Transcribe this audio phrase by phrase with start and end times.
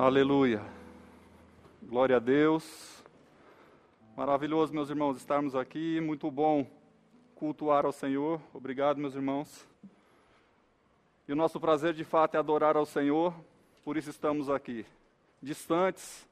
[0.00, 0.62] Aleluia.
[1.82, 3.02] Glória a Deus.
[4.16, 6.00] Maravilhoso, meus irmãos, estarmos aqui.
[6.00, 6.64] Muito bom
[7.34, 8.40] cultuar ao Senhor.
[8.54, 9.66] Obrigado, meus irmãos.
[11.26, 13.34] E o nosso prazer, de fato, é adorar ao Senhor.
[13.84, 14.86] Por isso estamos aqui.
[15.42, 16.28] Distantes,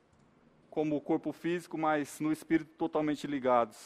[0.71, 3.77] como o corpo físico, mas no espírito totalmente ligados.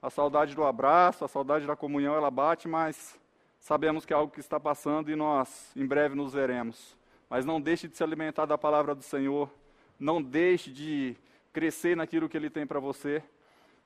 [0.00, 3.18] A saudade do abraço, a saudade da comunhão, ela bate, mas
[3.58, 6.99] sabemos que é algo que está passando e nós em breve nos veremos.
[7.30, 9.48] Mas não deixe de se alimentar da palavra do Senhor.
[9.96, 11.16] Não deixe de
[11.52, 13.22] crescer naquilo que Ele tem para você.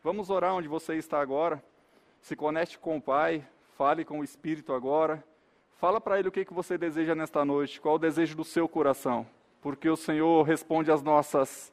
[0.02, 1.62] Vamos orar onde você está agora.
[2.22, 3.46] Se conecte com o Pai.
[3.76, 5.22] Fale com o Espírito agora.
[5.78, 7.78] Fala para Ele o que, que você deseja nesta noite.
[7.78, 9.26] Qual o desejo do seu coração.
[9.60, 11.70] Porque o Senhor responde às nossas,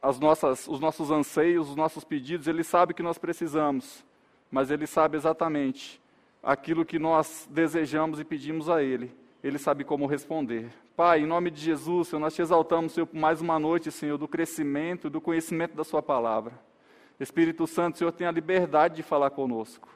[0.00, 2.46] às nossas, os nossos anseios, os nossos pedidos.
[2.46, 4.04] Ele sabe que nós precisamos.
[4.48, 6.00] Mas Ele sabe exatamente
[6.40, 9.12] aquilo que nós desejamos e pedimos a Ele.
[9.42, 10.68] Ele sabe como responder.
[10.96, 14.18] Pai, em nome de Jesus, Senhor, nós te exaltamos, Senhor, por mais uma noite, Senhor,
[14.18, 16.52] do crescimento, do conhecimento da Sua palavra.
[17.20, 19.88] Espírito Santo, Senhor, tenha a liberdade de falar conosco.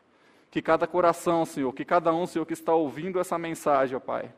[0.51, 4.31] Que cada coração, Senhor, que cada um, Senhor, que está ouvindo essa mensagem, ó Pai,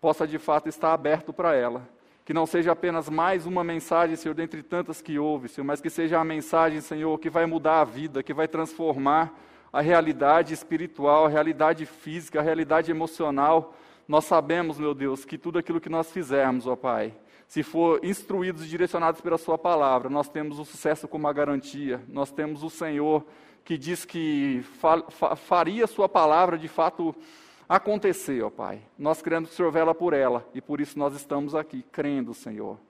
[0.00, 1.88] possa de fato estar aberto para ela.
[2.24, 5.88] Que não seja apenas mais uma mensagem, Senhor, dentre tantas que houve, Senhor, mas que
[5.88, 9.32] seja a mensagem, Senhor, que vai mudar a vida, que vai transformar
[9.72, 13.74] a realidade espiritual, a realidade física, a realidade emocional
[14.10, 17.14] nós sabemos, meu Deus, que tudo aquilo que nós fizermos, ó Pai,
[17.46, 22.02] se for instruídos e direcionados pela Sua palavra, nós temos o sucesso como uma garantia.
[22.08, 23.24] Nós temos o Senhor
[23.64, 27.14] que diz que fa fa faria Sua palavra de fato
[27.68, 28.82] acontecer, ó Pai.
[28.98, 32.34] Nós cremos que o Senhor vela por ela e por isso nós estamos aqui, crendo,
[32.34, 32.80] Senhor.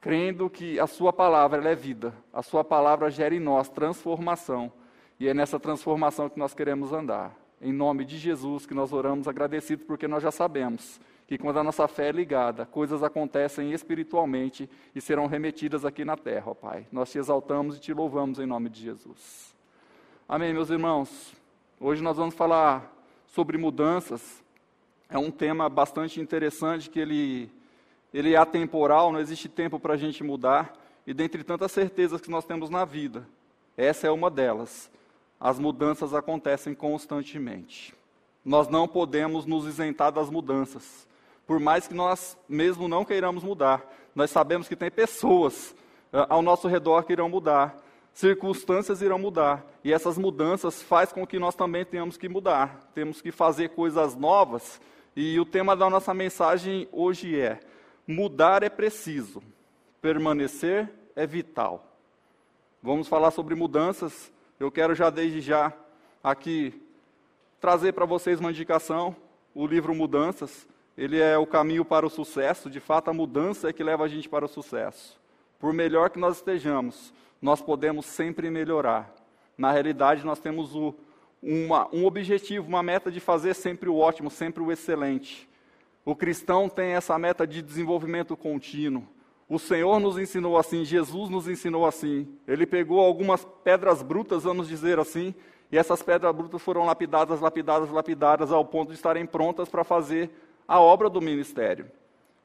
[0.00, 4.72] Crendo que a Sua palavra é vida, a Sua palavra gera em nós transformação
[5.18, 9.28] e é nessa transformação que nós queremos andar em nome de Jesus, que nós oramos
[9.28, 14.68] agradecidos, porque nós já sabemos que quando a nossa fé é ligada, coisas acontecem espiritualmente
[14.92, 16.86] e serão remetidas aqui na terra, ó Pai.
[16.90, 19.54] Nós te exaltamos e te louvamos em nome de Jesus.
[20.28, 21.32] Amém, meus irmãos.
[21.78, 22.92] Hoje nós vamos falar
[23.28, 24.42] sobre mudanças.
[25.08, 27.48] É um tema bastante interessante que ele,
[28.12, 30.72] ele é atemporal, não existe tempo para a gente mudar.
[31.06, 33.24] E dentre tantas certezas que nós temos na vida,
[33.76, 34.90] essa é uma delas
[35.40, 37.94] as mudanças acontecem constantemente.
[38.44, 41.08] Nós não podemos nos isentar das mudanças.
[41.46, 43.82] Por mais que nós mesmo não queiramos mudar,
[44.14, 45.74] nós sabemos que tem pessoas
[46.12, 47.76] uh, ao nosso redor que irão mudar,
[48.12, 53.22] circunstâncias irão mudar, e essas mudanças faz com que nós também tenhamos que mudar, temos
[53.22, 54.80] que fazer coisas novas,
[55.16, 57.60] e o tema da nossa mensagem hoje é:
[58.06, 59.42] mudar é preciso,
[60.00, 61.84] permanecer é vital.
[62.82, 65.72] Vamos falar sobre mudanças eu quero já desde já
[66.22, 66.78] aqui
[67.58, 69.16] trazer para vocês uma indicação,
[69.54, 70.68] o livro Mudanças.
[70.98, 74.08] Ele é o caminho para o sucesso, de fato a mudança é que leva a
[74.08, 75.18] gente para o sucesso.
[75.58, 79.10] Por melhor que nós estejamos, nós podemos sempre melhorar.
[79.56, 80.94] Na realidade, nós temos o,
[81.42, 85.48] uma, um objetivo, uma meta de fazer sempre o ótimo, sempre o excelente.
[86.04, 89.08] O cristão tem essa meta de desenvolvimento contínuo.
[89.50, 92.28] O Senhor nos ensinou assim, Jesus nos ensinou assim.
[92.46, 95.34] Ele pegou algumas pedras brutas, vamos dizer assim,
[95.72, 100.30] e essas pedras brutas foram lapidadas, lapidadas, lapidadas, ao ponto de estarem prontas para fazer
[100.68, 101.90] a obra do ministério.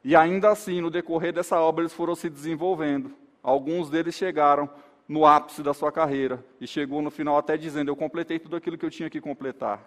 [0.03, 3.11] E ainda assim, no decorrer dessa obra, eles foram se desenvolvendo.
[3.43, 4.67] Alguns deles chegaram
[5.07, 8.79] no ápice da sua carreira e chegou no final até dizendo: Eu completei tudo aquilo
[8.79, 9.79] que eu tinha que completar.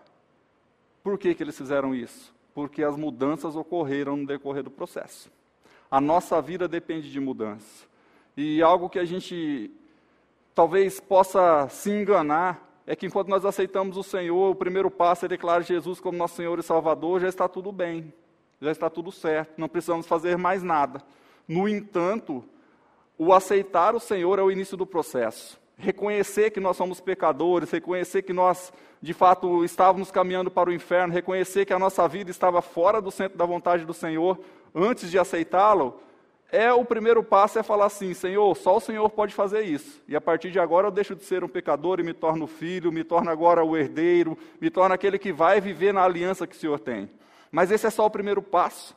[1.02, 2.32] Por que, que eles fizeram isso?
[2.54, 5.36] Porque as mudanças ocorreram no decorrer do processo.
[5.90, 7.86] A nossa vida depende de mudança.
[8.36, 9.70] E algo que a gente
[10.54, 15.28] talvez possa se enganar é que enquanto nós aceitamos o Senhor, o primeiro passo é
[15.28, 18.12] declarar Jesus como nosso Senhor e Salvador, já está tudo bem,
[18.60, 21.02] já está tudo certo, não precisamos fazer mais nada.
[21.46, 22.44] No entanto,
[23.16, 25.60] o aceitar o Senhor é o início do processo.
[25.76, 28.72] Reconhecer que nós somos pecadores, reconhecer que nós,
[29.02, 33.10] de fato, estávamos caminhando para o inferno, reconhecer que a nossa vida estava fora do
[33.10, 34.38] centro da vontade do Senhor,
[34.74, 36.00] antes de aceitá-lo,
[36.50, 40.02] é o primeiro passo é falar assim, Senhor, só o Senhor pode fazer isso.
[40.08, 42.90] E a partir de agora eu deixo de ser um pecador e me torno filho,
[42.90, 46.58] me torno agora o herdeiro, me torno aquele que vai viver na aliança que o
[46.58, 47.10] Senhor tem.
[47.50, 48.96] Mas esse é só o primeiro passo.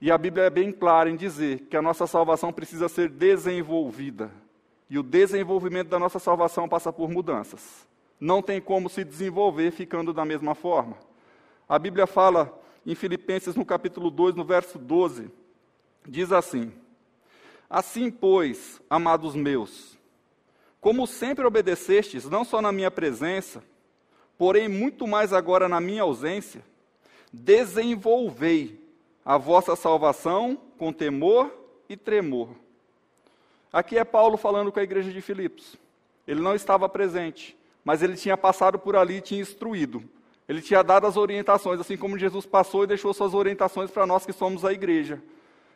[0.00, 4.30] E a Bíblia é bem clara em dizer que a nossa salvação precisa ser desenvolvida.
[4.88, 7.88] E o desenvolvimento da nossa salvação passa por mudanças.
[8.20, 10.96] Não tem como se desenvolver ficando da mesma forma.
[11.68, 15.30] A Bíblia fala em Filipenses, no capítulo 2, no verso 12,
[16.06, 16.72] diz assim:
[17.68, 19.96] Assim, pois, amados meus,
[20.80, 23.62] como sempre obedecestes, não só na minha presença,
[24.36, 26.64] porém muito mais agora na minha ausência,
[27.32, 28.80] desenvolvei
[29.24, 31.50] a vossa salvação com temor
[31.88, 32.48] e tremor.
[33.72, 35.76] Aqui é Paulo falando com a igreja de Filipos.
[36.26, 40.02] Ele não estava presente, mas ele tinha passado por ali e tinha instruído.
[40.52, 44.26] Ele tinha dado as orientações, assim como Jesus passou e deixou suas orientações para nós
[44.26, 45.18] que somos a igreja.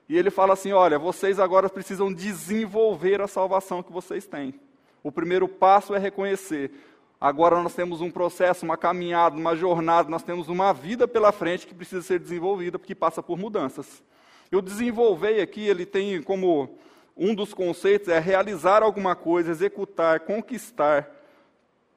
[0.07, 4.55] E ele fala assim: olha, vocês agora precisam desenvolver a salvação que vocês têm.
[5.03, 6.71] O primeiro passo é reconhecer.
[7.19, 11.67] Agora nós temos um processo, uma caminhada, uma jornada, nós temos uma vida pela frente
[11.67, 14.05] que precisa ser desenvolvida, porque passa por mudanças.
[14.53, 16.77] Eu desenvolver aqui, ele tem como
[17.17, 21.11] um dos conceitos é realizar alguma coisa, executar, conquistar,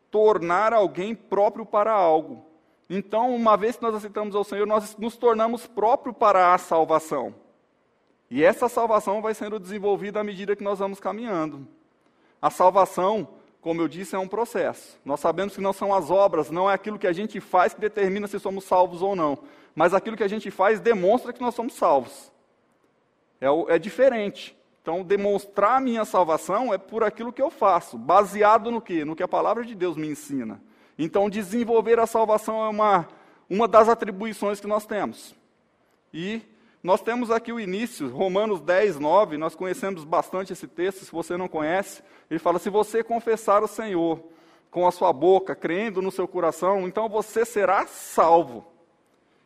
[0.10, 2.49] tornar alguém próprio para algo.
[2.89, 7.36] Então, uma vez que nós aceitamos ao Senhor, nós nos tornamos próprio para a salvação.
[8.31, 11.68] E essa salvação vai sendo desenvolvida à medida que nós vamos caminhando.
[12.41, 13.27] A salvação,
[13.62, 15.00] como eu disse, é um processo.
[15.06, 17.81] Nós sabemos que não são as obras, não é aquilo que a gente faz que
[17.81, 19.38] determina se somos salvos ou não.
[19.75, 22.31] Mas aquilo que a gente faz demonstra que nós somos salvos.
[23.39, 24.57] É, é diferente.
[24.81, 29.06] Então, demonstrar a minha salvação é por aquilo que eu faço, baseado no quê?
[29.06, 30.59] No que a palavra de Deus me ensina.
[31.01, 33.07] Então, desenvolver a salvação é uma,
[33.50, 35.34] uma das atribuições que nós temos.
[36.13, 36.42] E
[36.84, 41.38] nós temos aqui o início, Romanos 10, 9, nós conhecemos bastante esse texto, se você
[41.38, 44.22] não conhece, ele fala: se você confessar o Senhor
[44.69, 48.68] com a sua boca, crendo no seu coração, então você será salvo.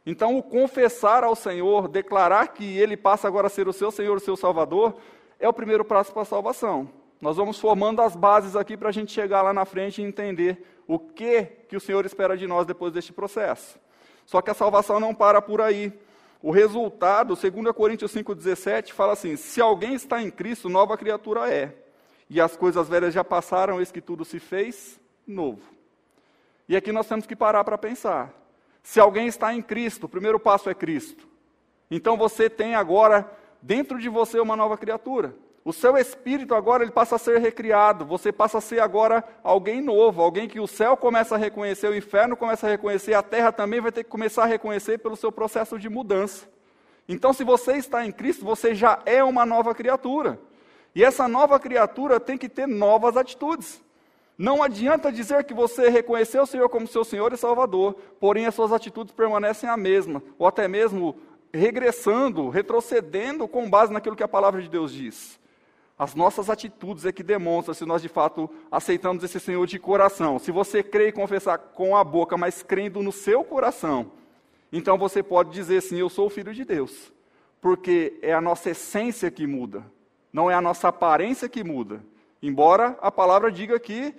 [0.08, 4.18] Então, o confessar ao Senhor, declarar que Ele passa agora a ser o seu Senhor,
[4.18, 4.96] o seu Salvador,
[5.40, 6.90] é o primeiro passo para a salvação.
[7.22, 10.73] Nós vamos formando as bases aqui para a gente chegar lá na frente e entender
[10.88, 13.80] o que, que o Senhor espera de nós depois deste processo.
[14.26, 15.94] Só que a salvação não para por aí.
[16.42, 21.74] O resultado, 2 Coríntios 5,17, fala assim: se alguém está em Cristo, nova criatura é.
[22.30, 25.62] E as coisas velhas já passaram, eis que tudo se fez novo.
[26.68, 28.34] E aqui nós temos que parar para pensar.
[28.82, 31.28] Se alguém está em Cristo, o primeiro passo é Cristo.
[31.90, 33.30] Então você tem agora
[33.62, 35.36] dentro de você uma nova criatura.
[35.66, 39.82] O seu espírito agora ele passa a ser recriado, você passa a ser agora alguém
[39.82, 43.50] novo, alguém que o céu começa a reconhecer, o inferno começa a reconhecer, a terra
[43.50, 46.50] também vai ter que começar a reconhecer pelo seu processo de mudança.
[47.08, 50.38] Então, se você está em Cristo, você já é uma nova criatura.
[50.94, 53.82] E essa nova criatura tem que ter novas atitudes.
[54.38, 58.56] Não adianta dizer que você reconheceu o Senhor como seu Senhor e Salvador, porém as
[58.56, 61.16] suas atitudes permanecem a mesma, ou até mesmo
[61.54, 65.40] regressando, retrocedendo com base naquilo que a palavra de Deus diz.
[65.98, 70.40] As nossas atitudes é que demonstram se nós de fato aceitamos esse Senhor de coração.
[70.40, 74.12] Se você crê e confessar com a boca, mas crendo no seu coração,
[74.72, 77.14] então você pode dizer sim, eu sou filho de Deus.
[77.62, 79.86] Porque é a nossa essência que muda,
[80.32, 82.04] não é a nossa aparência que muda.
[82.42, 84.14] Embora a palavra diga que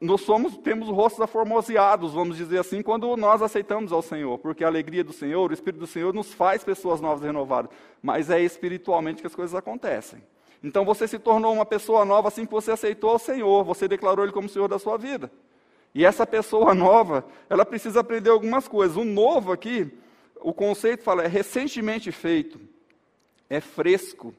[0.00, 4.66] nós somos, temos rostos aformoseados, vamos dizer assim, quando nós aceitamos ao Senhor, porque a
[4.66, 7.70] alegria do Senhor, o Espírito do Senhor nos faz pessoas novas e renovadas,
[8.02, 10.22] mas é espiritualmente que as coisas acontecem.
[10.62, 14.24] Então você se tornou uma pessoa nova assim que você aceitou ao Senhor, você declarou
[14.24, 15.30] Ele como Senhor da sua vida.
[15.94, 18.96] E essa pessoa nova, ela precisa aprender algumas coisas.
[18.96, 19.90] O novo aqui,
[20.40, 22.60] o conceito fala, é recentemente feito,
[23.48, 24.34] é fresco,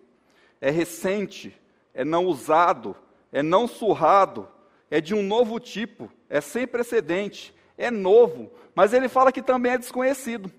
[0.60, 1.56] é recente,
[1.94, 2.96] é não usado,
[3.32, 4.48] é não surrado,
[4.90, 9.74] é de um novo tipo, é sem precedente, é novo, mas ele fala que também
[9.74, 10.52] é desconhecido.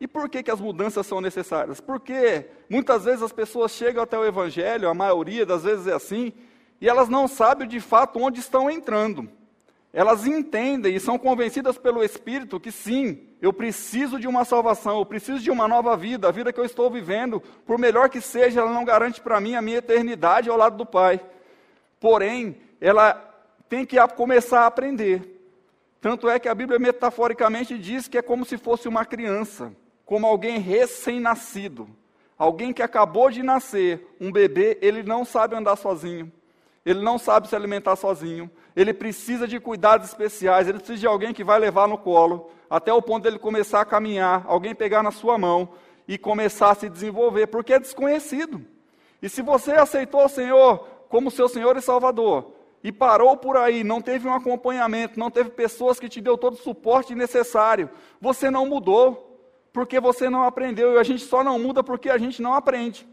[0.00, 1.80] E por que, que as mudanças são necessárias?
[1.80, 6.32] Porque muitas vezes as pessoas chegam até o Evangelho, a maioria das vezes é assim,
[6.80, 9.28] e elas não sabem de fato onde estão entrando.
[9.92, 15.06] Elas entendem e são convencidas pelo Espírito que sim, eu preciso de uma salvação, eu
[15.06, 18.60] preciso de uma nova vida, a vida que eu estou vivendo, por melhor que seja,
[18.60, 21.20] ela não garante para mim a minha eternidade ao lado do Pai.
[22.00, 23.14] Porém, ela
[23.68, 25.30] tem que começar a aprender.
[26.00, 29.72] Tanto é que a Bíblia metaforicamente diz que é como se fosse uma criança,
[30.04, 31.88] como alguém recém-nascido.
[32.36, 36.32] Alguém que acabou de nascer, um bebê, ele não sabe andar sozinho,
[36.84, 41.32] ele não sabe se alimentar sozinho, ele precisa de cuidados especiais, ele precisa de alguém
[41.32, 45.12] que vai levar no colo, até o ponto dele começar a caminhar, alguém pegar na
[45.12, 45.68] sua mão
[46.08, 48.60] e começar a se desenvolver, porque é desconhecido.
[49.22, 53.82] E se você aceitou o Senhor como seu Senhor e Salvador, e parou por aí,
[53.82, 57.88] não teve um acompanhamento, não teve pessoas que te deu todo o suporte necessário,
[58.20, 59.33] você não mudou,
[59.74, 63.04] porque você não aprendeu, e a gente só não muda porque a gente não aprende.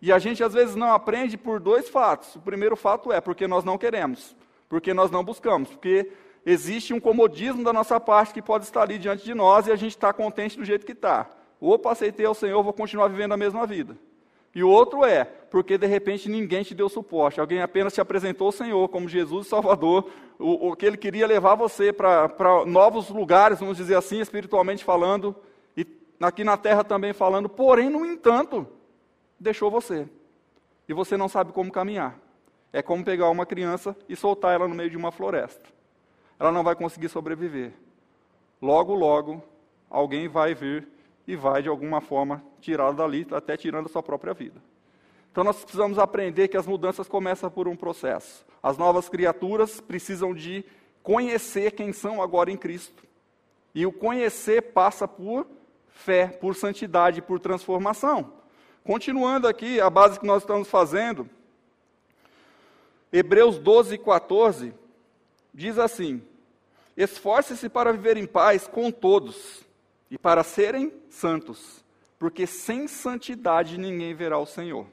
[0.00, 2.36] E a gente às vezes não aprende por dois fatos.
[2.36, 4.36] O primeiro fato é porque nós não queremos,
[4.68, 6.12] porque nós não buscamos, porque
[6.46, 9.76] existe um comodismo da nossa parte que pode estar ali diante de nós e a
[9.76, 11.28] gente está contente do jeito que está.
[11.60, 13.98] Opa, aceitei ao Senhor, vou continuar vivendo a mesma vida.
[14.54, 18.50] E o outro é, porque de repente ninguém te deu suporte, alguém apenas te apresentou
[18.50, 23.58] o Senhor como Jesus Salvador, o, o que ele queria levar você para novos lugares,
[23.58, 25.34] vamos dizer assim, espiritualmente falando,
[26.20, 28.66] aqui na terra também falando, porém, no entanto,
[29.38, 30.08] deixou você.
[30.88, 32.18] E você não sabe como caminhar.
[32.72, 35.68] É como pegar uma criança e soltar ela no meio de uma floresta.
[36.38, 37.72] Ela não vai conseguir sobreviver.
[38.60, 39.42] Logo, logo,
[39.88, 40.88] alguém vai vir
[41.26, 44.60] e vai, de alguma forma, tirá-la dali, até tirando a sua própria vida.
[45.30, 48.46] Então nós precisamos aprender que as mudanças começam por um processo.
[48.62, 50.64] As novas criaturas precisam de
[51.02, 53.04] conhecer quem são agora em Cristo.
[53.74, 55.46] E o conhecer passa por
[55.94, 58.32] fé, por santidade, por transformação.
[58.82, 61.28] Continuando aqui, a base que nós estamos fazendo,
[63.10, 64.74] Hebreus 12, 14,
[65.54, 66.20] diz assim:
[66.96, 69.62] Esforce-se para viver em paz com todos
[70.10, 71.82] e para serem santos,
[72.18, 74.86] porque sem santidade ninguém verá o Senhor.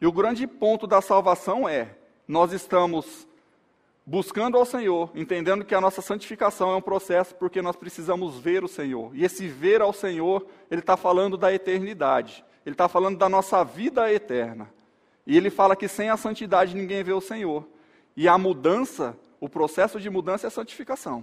[0.00, 1.96] E o grande ponto da salvação é:
[2.26, 3.26] nós estamos
[4.08, 8.64] buscando ao Senhor, entendendo que a nossa santificação é um processo porque nós precisamos ver
[8.64, 9.14] o Senhor.
[9.14, 13.62] E esse ver ao Senhor, ele está falando da eternidade, ele está falando da nossa
[13.62, 14.72] vida eterna.
[15.26, 17.68] E ele fala que sem a santidade ninguém vê o Senhor.
[18.16, 21.22] E a mudança, o processo de mudança é a santificação.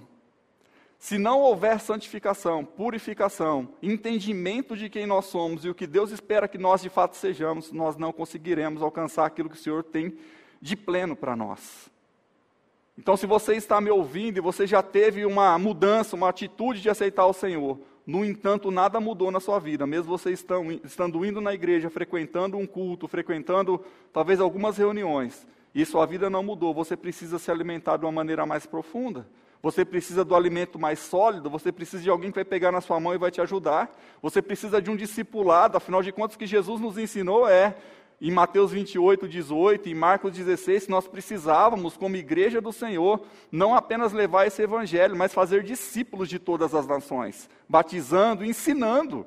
[0.99, 6.47] Se não houver santificação, purificação, entendimento de quem nós somos e o que Deus espera
[6.47, 10.15] que nós de fato sejamos, nós não conseguiremos alcançar aquilo que o Senhor tem
[10.61, 11.94] de pleno para nós.
[12.97, 16.89] Então, se você está me ouvindo e você já teve uma mudança, uma atitude de
[16.89, 21.53] aceitar o Senhor, no entanto, nada mudou na sua vida, mesmo você estando indo na
[21.53, 23.83] igreja, frequentando um culto, frequentando
[24.13, 28.45] talvez algumas reuniões, e sua vida não mudou, você precisa se alimentar de uma maneira
[28.45, 29.27] mais profunda.
[29.61, 32.99] Você precisa do alimento mais sólido, você precisa de alguém que vai pegar na sua
[32.99, 33.91] mão e vai te ajudar.
[34.21, 37.75] Você precisa de um discipulado, afinal de contas, o que Jesus nos ensinou é
[38.21, 44.13] em Mateus 28, 18, em Marcos 16, nós precisávamos, como igreja do Senhor, não apenas
[44.13, 49.25] levar esse evangelho, mas fazer discípulos de todas as nações, batizando, ensinando.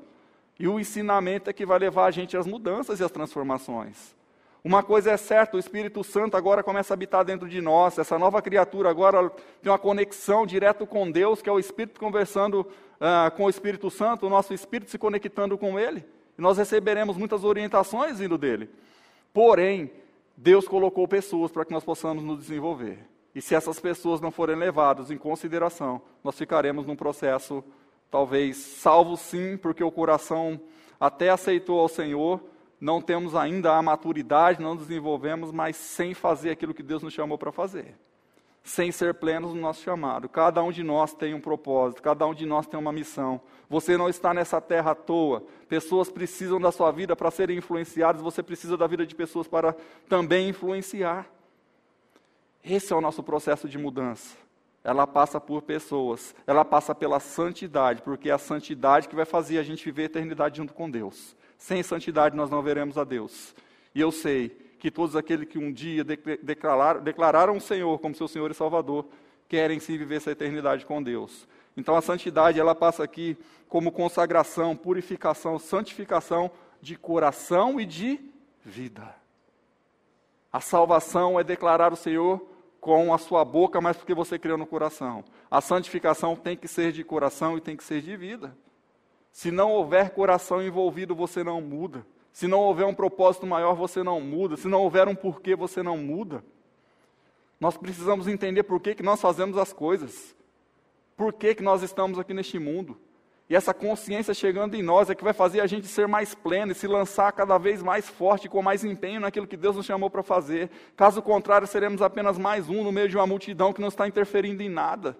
[0.59, 4.17] E o ensinamento é que vai levar a gente às mudanças e às transformações.
[4.65, 7.97] Uma coisa é certa, o Espírito Santo agora começa a habitar dentro de nós.
[7.99, 9.31] Essa nova criatura agora
[9.63, 13.91] tem uma conexão direto com Deus, que é o Espírito conversando uh, com o Espírito
[13.91, 16.05] Santo, o nosso Espírito se conectando com Ele
[16.39, 18.71] e nós receberemos muitas orientações vindo dele.
[19.35, 19.91] Porém,
[20.37, 22.99] Deus colocou pessoas para que nós possamos nos desenvolver.
[23.35, 27.63] E se essas pessoas não forem levadas em consideração, nós ficaremos num processo,
[28.11, 30.61] talvez salvo sim, porque o coração
[30.99, 32.41] até aceitou ao Senhor,
[32.81, 37.37] não temos ainda a maturidade, não desenvolvemos, mas sem fazer aquilo que Deus nos chamou
[37.37, 37.95] para fazer
[38.69, 40.29] sem ser plenos no nosso chamado.
[40.29, 43.41] Cada um de nós tem um propósito, cada um de nós tem uma missão.
[43.69, 45.43] Você não está nessa terra à toa.
[45.69, 49.75] Pessoas precisam da sua vida para serem influenciadas, você precisa da vida de pessoas para
[50.07, 51.27] também influenciar.
[52.63, 54.37] Esse é o nosso processo de mudança.
[54.85, 59.59] Ela passa por pessoas, ela passa pela santidade, porque é a santidade que vai fazer
[59.59, 61.35] a gente viver a eternidade junto com Deus.
[61.57, 63.55] Sem santidade nós não veremos a Deus.
[63.95, 68.29] E eu sei que todos aqueles que um dia declararam, declararam o Senhor como seu
[68.29, 69.07] Senhor e Salvador,
[69.49, 71.49] querem sim viver essa eternidade com Deus.
[71.77, 73.37] Então a santidade, ela passa aqui
[73.69, 78.21] como consagração, purificação, santificação de coração e de
[78.65, 79.15] vida.
[80.53, 82.45] A salvação é declarar o Senhor
[82.81, 85.25] com a sua boca, mas porque você criou no coração.
[85.51, 88.57] A santificação tem que ser de coração e tem que ser de vida.
[89.33, 92.07] Se não houver coração envolvido, você não muda.
[92.33, 94.57] Se não houver um propósito maior, você não muda.
[94.57, 96.45] Se não houver um porquê, você não muda.
[97.61, 100.37] Nós precisamos entender por que, que nós fazemos as coisas.
[101.17, 102.97] Por que, que nós estamos aqui neste mundo.
[103.51, 106.73] E essa consciência chegando em nós é que vai fazer a gente ser mais pleno
[106.73, 110.11] e se lançar cada vez mais forte, com mais empenho naquilo que Deus nos chamou
[110.11, 110.71] para fazer.
[110.95, 114.63] Caso contrário, seremos apenas mais um no meio de uma multidão que não está interferindo
[114.63, 115.17] em nada.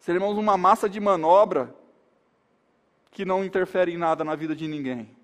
[0.00, 1.74] Seremos uma massa de manobra
[3.10, 5.15] que não interfere em nada na vida de ninguém.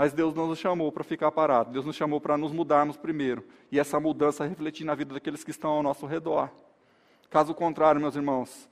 [0.00, 3.44] Mas Deus não nos chamou para ficar parado, Deus nos chamou para nos mudarmos primeiro.
[3.70, 6.50] E essa mudança refletir na vida daqueles que estão ao nosso redor.
[7.28, 8.66] Caso contrário, meus irmãos,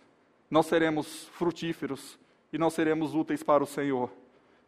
[0.51, 2.19] não seremos frutíferos
[2.51, 4.11] e não seremos úteis para o Senhor.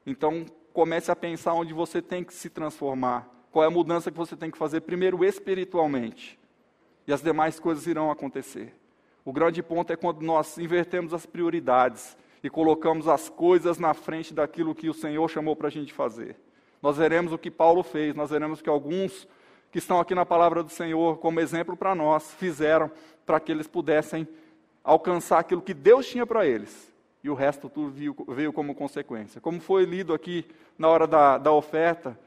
[0.04, 3.26] Então, comece a pensar onde você tem que se transformar.
[3.50, 6.38] Qual é a mudança que você tem que fazer primeiro espiritualmente.
[7.06, 8.74] E as demais coisas irão acontecer.
[9.24, 14.34] O grande ponto é quando nós invertemos as prioridades e colocamos as coisas na frente
[14.34, 16.36] daquilo que o Senhor chamou para a gente fazer.
[16.82, 19.28] Nós veremos o que Paulo fez, nós veremos que alguns
[19.70, 22.90] que estão aqui na palavra do Senhor, como exemplo para nós, fizeram
[23.24, 24.26] para que eles pudessem
[24.82, 26.92] alcançar aquilo que Deus tinha para eles.
[27.22, 29.40] E o resto tudo veio, veio, como consequência.
[29.40, 30.44] Como foi lido aqui
[30.78, 32.18] na hora da, da oferta,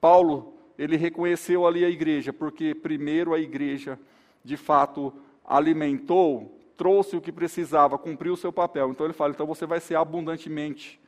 [0.00, 3.98] Paulo, ele reconheceu ali a igreja, porque primeiro a igreja,
[4.44, 5.12] de fato,
[5.44, 8.90] alimentou, trouxe o que precisava, cumpriu o seu papel.
[8.90, 11.00] Então ele fala: então você vai ser abundantemente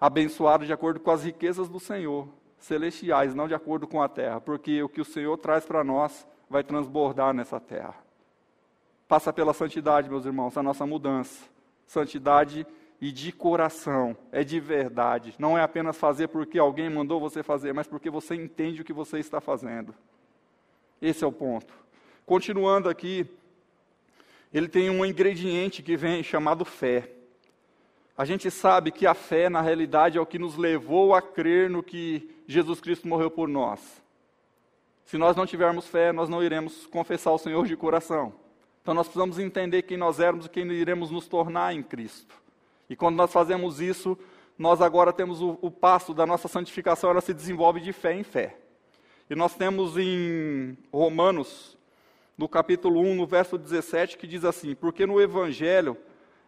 [0.00, 2.28] abençoado de acordo com as riquezas do Senhor.
[2.58, 6.26] celestiais, não de acordo com a terra, porque o que o Senhor traz para nós
[6.48, 7.94] vai transbordar nessa terra.
[9.08, 11.48] Passa pela santidade, meus irmãos, a nossa mudança.
[11.86, 12.66] Santidade
[13.00, 15.34] e de coração, é de verdade.
[15.38, 18.92] Não é apenas fazer porque alguém mandou você fazer, mas porque você entende o que
[18.92, 19.94] você está fazendo.
[21.00, 21.72] Esse é o ponto.
[22.26, 23.26] Continuando aqui,
[24.52, 27.10] ele tem um ingrediente que vem chamado fé.
[28.20, 31.70] A gente sabe que a fé, na realidade, é o que nos levou a crer
[31.70, 33.80] no que Jesus Cristo morreu por nós.
[35.06, 38.34] Se nós não tivermos fé, nós não iremos confessar o Senhor de coração.
[38.82, 42.34] Então nós precisamos entender quem nós éramos e quem iremos nos tornar em Cristo.
[42.90, 44.18] E quando nós fazemos isso,
[44.58, 48.22] nós agora temos o, o passo da nossa santificação, ela se desenvolve de fé em
[48.22, 48.54] fé.
[49.30, 51.74] E nós temos em Romanos,
[52.36, 55.96] no capítulo 1, no verso 17, que diz assim: Porque no Evangelho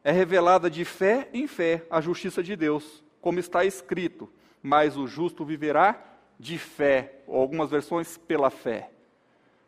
[0.04, 4.28] é revelada de fé em fé a justiça de Deus, como está escrito,
[4.62, 6.02] mas o justo viverá
[6.38, 8.90] de fé, ou algumas versões pela fé.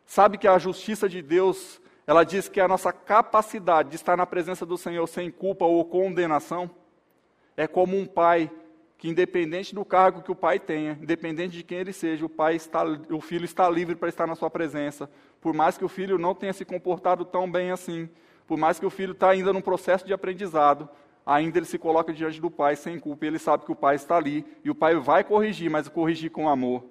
[0.05, 4.25] Sabe que a justiça de Deus, ela diz que a nossa capacidade de estar na
[4.25, 6.69] presença do Senhor sem culpa ou condenação
[7.55, 8.51] é como um pai
[8.97, 12.55] que independente do cargo que o pai tenha, independente de quem ele seja, o pai
[12.55, 15.09] está, o filho está livre para estar na sua presença,
[15.41, 18.09] por mais que o filho não tenha se comportado tão bem assim,
[18.47, 20.87] por mais que o filho está ainda num processo de aprendizado,
[21.25, 24.17] ainda ele se coloca diante do pai sem culpa, ele sabe que o pai está
[24.17, 26.83] ali, e o pai vai corrigir, mas corrigir com amor.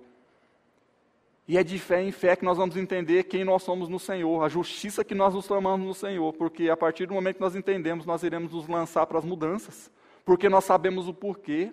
[1.47, 4.43] E é de fé em fé que nós vamos entender quem nós somos no Senhor,
[4.43, 7.55] a justiça que nós nos tomamos no Senhor, porque a partir do momento que nós
[7.55, 9.91] entendemos, nós iremos nos lançar para as mudanças,
[10.25, 11.73] porque nós sabemos o porquê,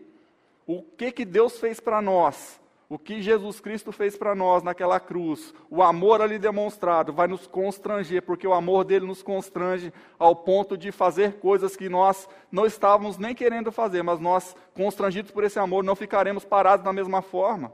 [0.68, 2.60] o que que Deus fez para nós,
[2.92, 7.48] o que Jesus Cristo fez para nós naquela cruz, o amor ali demonstrado, vai nos
[7.48, 12.66] constranger, porque o amor dele nos constrange ao ponto de fazer coisas que nós não
[12.66, 17.22] estávamos nem querendo fazer, mas nós, constrangidos por esse amor, não ficaremos parados da mesma
[17.22, 17.72] forma.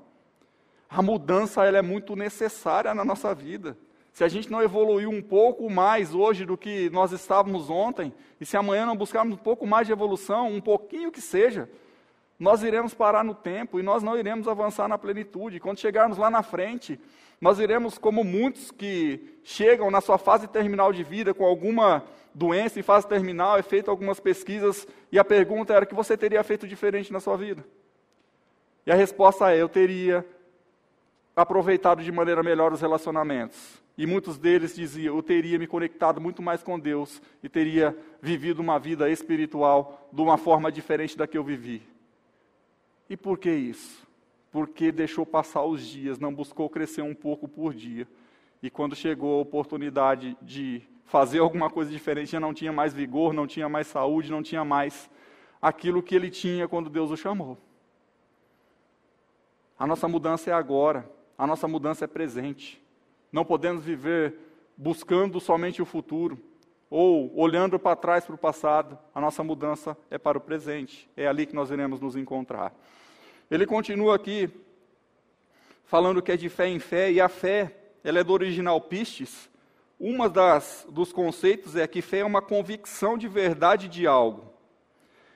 [0.88, 3.76] A mudança ela é muito necessária na nossa vida.
[4.14, 8.46] Se a gente não evoluir um pouco mais hoje do que nós estávamos ontem, e
[8.46, 11.68] se amanhã não buscarmos um pouco mais de evolução, um pouquinho que seja,
[12.40, 15.60] nós iremos parar no tempo e nós não iremos avançar na plenitude.
[15.60, 17.00] Quando chegarmos lá na frente,
[17.42, 22.80] nós iremos, como muitos que chegam na sua fase terminal de vida com alguma doença
[22.80, 26.44] em fase terminal, é feito algumas pesquisas e a pergunta era: o que você teria
[26.44, 27.66] feito diferente na sua vida?
[28.86, 30.24] E a resposta é: eu teria
[31.36, 33.82] aproveitado de maneira melhor os relacionamentos.
[33.98, 38.60] E muitos deles diziam: eu teria me conectado muito mais com Deus e teria vivido
[38.60, 41.97] uma vida espiritual de uma forma diferente da que eu vivi.
[43.10, 44.06] E por que isso?
[44.52, 48.08] Porque deixou passar os dias, não buscou crescer um pouco por dia.
[48.62, 53.34] E quando chegou a oportunidade de fazer alguma coisa diferente, já não tinha mais vigor,
[53.34, 55.10] não tinha mais saúde, não tinha mais
[55.62, 57.58] aquilo que ele tinha quando Deus o chamou.
[59.80, 62.82] A nossa mudança é agora, a nossa mudança é presente.
[63.32, 64.36] Não podemos viver
[64.76, 66.38] buscando somente o futuro
[66.90, 68.98] ou olhando para trás para o passado.
[69.14, 71.10] A nossa mudança é para o presente.
[71.16, 72.74] É ali que nós iremos nos encontrar.
[73.50, 74.50] Ele continua aqui
[75.86, 77.74] falando que é de fé em fé, e a fé,
[78.04, 79.50] ela é do original pistes.
[80.00, 84.54] Uma das dos conceitos é que fé é uma convicção de verdade de algo.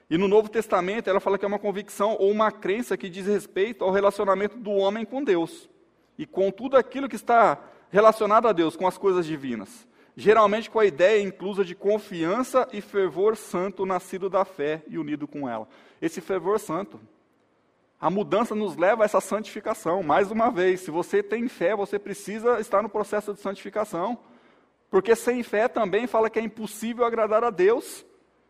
[0.09, 3.25] E no Novo Testamento, ela fala que é uma convicção ou uma crença que diz
[3.25, 5.69] respeito ao relacionamento do homem com Deus
[6.17, 7.57] e com tudo aquilo que está
[7.89, 9.87] relacionado a Deus, com as coisas divinas.
[10.15, 15.27] Geralmente com a ideia inclusa de confiança e fervor santo nascido da fé e unido
[15.27, 15.67] com ela.
[16.01, 16.99] Esse fervor santo
[18.01, 20.01] a mudança nos leva a essa santificação.
[20.01, 24.17] Mais uma vez, se você tem fé, você precisa estar no processo de santificação.
[24.89, 28.03] Porque sem fé também fala que é impossível agradar a Deus.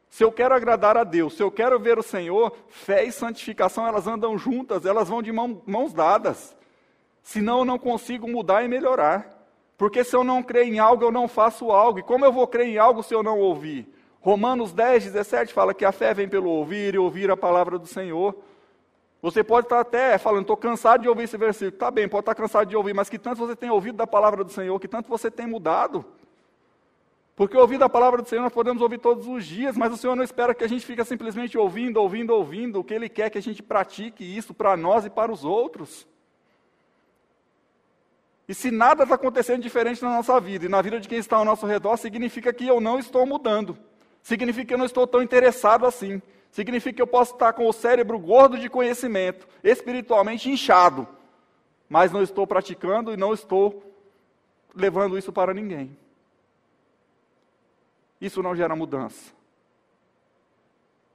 [0.10, 3.86] Se eu quero agradar a Deus, se eu quero ver o Senhor, fé e santificação
[3.86, 6.56] elas andam juntas, elas vão de mão, mãos dadas.
[7.22, 9.41] Senão eu não consigo mudar e melhorar.
[9.82, 11.98] Porque se eu não creio em algo, eu não faço algo.
[11.98, 13.92] E como eu vou crer em algo se eu não ouvir?
[14.20, 17.88] Romanos 10, 17 fala que a fé vem pelo ouvir e ouvir a palavra do
[17.88, 18.36] Senhor.
[19.24, 21.74] Você pode estar até falando, estou cansado de ouvir esse versículo.
[21.74, 24.44] Está bem, pode estar cansado de ouvir, mas que tanto você tem ouvido da palavra
[24.44, 26.06] do Senhor, que tanto você tem mudado.
[27.36, 30.16] Porque ouvir da palavra do Senhor nós podemos ouvir todos os dias, mas o Senhor
[30.16, 32.82] não espera que a gente fique simplesmente ouvindo, ouvindo, ouvindo.
[32.82, 35.44] O que Ele quer é que a gente pratique isso para nós e para os
[35.44, 36.06] outros.
[38.52, 41.38] E se nada está acontecendo diferente na nossa vida e na vida de quem está
[41.38, 43.78] ao nosso redor, significa que eu não estou mudando.
[44.22, 46.22] Significa que eu não estou tão interessado assim.
[46.52, 51.08] Significa que eu posso estar com o cérebro gordo de conhecimento, espiritualmente inchado,
[51.88, 53.90] mas não estou praticando e não estou
[54.76, 55.98] levando isso para ninguém.
[58.20, 59.32] Isso não gera mudança.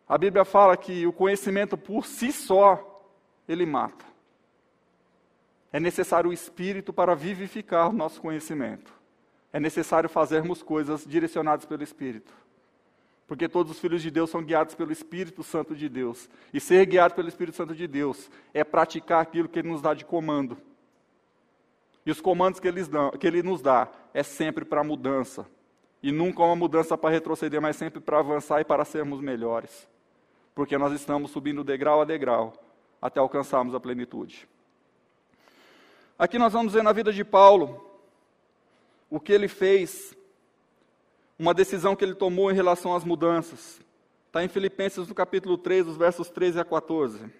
[0.08, 3.04] A Bíblia fala que o conhecimento por si só,
[3.46, 4.15] ele mata.
[5.76, 8.90] É necessário o Espírito para vivificar o nosso conhecimento.
[9.52, 12.32] É necessário fazermos coisas direcionadas pelo Espírito.
[13.26, 16.30] Porque todos os filhos de Deus são guiados pelo Espírito Santo de Deus.
[16.50, 19.92] E ser guiado pelo Espírito Santo de Deus é praticar aquilo que Ele nos dá
[19.92, 20.56] de comando.
[22.06, 25.46] E os comandos que Ele, dão, que ele nos dá é sempre para mudança.
[26.02, 29.86] E nunca uma mudança para retroceder, mas sempre para avançar e para sermos melhores.
[30.54, 32.54] Porque nós estamos subindo degrau a degrau
[32.98, 34.48] até alcançarmos a plenitude.
[36.18, 37.84] Aqui nós vamos ver na vida de Paulo
[39.10, 40.16] o que ele fez,
[41.38, 43.78] uma decisão que ele tomou em relação às mudanças.
[44.26, 47.30] Está em Filipenses no capítulo 3, os versos 13 a 14.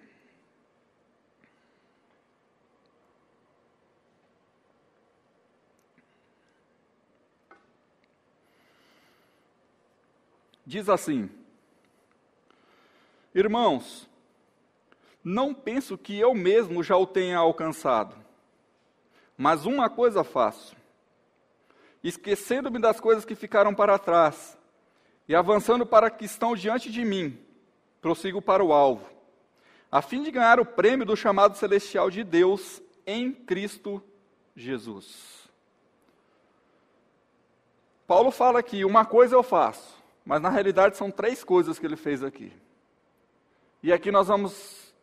[10.67, 11.29] Diz assim:
[13.33, 14.07] Irmãos,
[15.23, 18.26] não penso que eu mesmo já o tenha alcançado,
[19.37, 20.75] mas uma coisa faço
[22.03, 24.57] esquecendo-me das coisas que ficaram para trás
[25.27, 27.37] e avançando para que estão diante de mim,
[28.01, 29.05] prossigo para o alvo,
[29.91, 34.01] a fim de ganhar o prêmio do chamado celestial de Deus em Cristo
[34.55, 35.49] Jesus.
[38.05, 41.97] Paulo fala aqui: uma coisa eu faço, mas na realidade são três coisas que ele
[41.97, 42.53] fez aqui.
[43.83, 44.93] E aqui nós vamos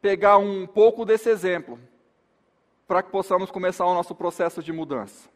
[0.00, 1.78] pegar um pouco desse exemplo,
[2.86, 5.28] para que possamos começar o nosso processo de mudança.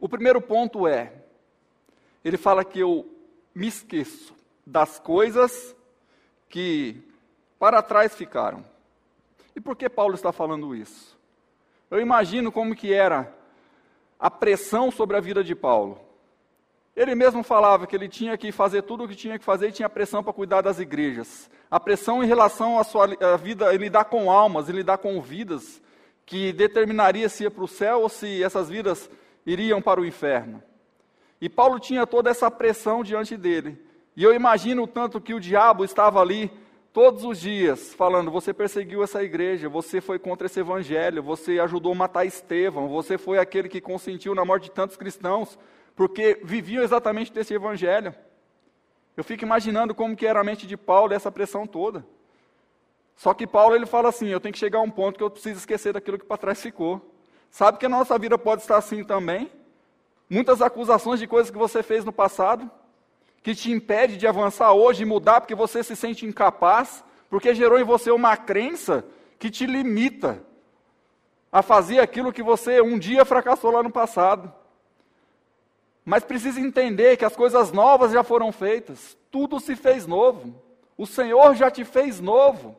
[0.00, 1.12] O primeiro ponto é:
[2.24, 3.08] ele fala que eu
[3.54, 4.34] me esqueço
[4.66, 5.74] das coisas
[6.48, 7.02] que
[7.58, 8.64] para trás ficaram.
[9.54, 11.16] E por que Paulo está falando isso?
[11.90, 13.32] Eu imagino como que era
[14.18, 15.98] a pressão sobre a vida de Paulo.
[16.94, 19.72] Ele mesmo falava que ele tinha que fazer tudo o que tinha que fazer e
[19.72, 21.50] tinha pressão para cuidar das igrejas.
[21.70, 25.20] A pressão em relação à sua à vida, em lidar com almas, em lidar com
[25.20, 25.80] vidas,
[26.26, 29.08] que determinaria se ia para o céu ou se essas vidas
[29.46, 30.60] iriam para o inferno.
[31.40, 33.80] E Paulo tinha toda essa pressão diante dele.
[34.16, 36.50] E eu imagino o tanto que o diabo estava ali
[36.92, 41.92] todos os dias falando: você perseguiu essa igreja, você foi contra esse evangelho, você ajudou
[41.92, 45.56] a matar Estevão, você foi aquele que consentiu na morte de tantos cristãos,
[45.94, 48.14] porque viviam exatamente desse evangelho.
[49.16, 52.04] Eu fico imaginando como que era a mente de Paulo essa pressão toda.
[53.16, 55.30] Só que Paulo ele fala assim: eu tenho que chegar a um ponto que eu
[55.30, 57.00] preciso esquecer daquilo que para trás ficou.
[57.50, 59.50] Sabe que a nossa vida pode estar assim também?
[60.28, 62.70] Muitas acusações de coisas que você fez no passado,
[63.42, 67.78] que te impede de avançar hoje e mudar porque você se sente incapaz, porque gerou
[67.78, 69.04] em você uma crença
[69.38, 70.42] que te limita
[71.50, 74.52] a fazer aquilo que você um dia fracassou lá no passado.
[76.04, 80.54] Mas precisa entender que as coisas novas já foram feitas, tudo se fez novo.
[80.98, 82.76] O Senhor já te fez novo.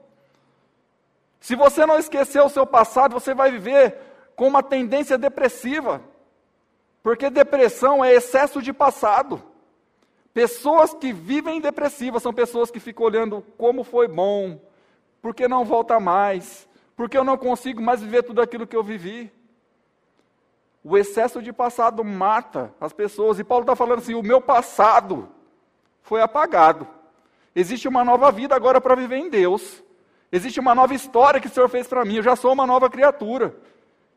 [1.40, 3.98] Se você não esquecer o seu passado, você vai viver
[4.36, 6.02] com uma tendência depressiva,
[7.02, 9.42] porque depressão é excesso de passado.
[10.34, 14.60] Pessoas que vivem depressivas são pessoas que ficam olhando como foi bom,
[15.22, 19.32] porque não volta mais, porque eu não consigo mais viver tudo aquilo que eu vivi.
[20.84, 25.28] O excesso de passado mata as pessoas, e Paulo está falando assim: o meu passado
[26.02, 26.88] foi apagado.
[27.56, 29.84] Existe uma nova vida agora para viver em Deus.
[30.32, 32.16] Existe uma nova história que o Senhor fez para mim.
[32.16, 33.56] Eu já sou uma nova criatura.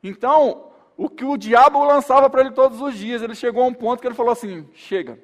[0.03, 3.75] Então, o que o diabo lançava para ele todos os dias, ele chegou a um
[3.75, 5.19] ponto que ele falou assim: chega,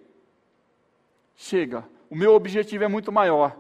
[1.35, 3.57] chega, o meu objetivo é muito maior.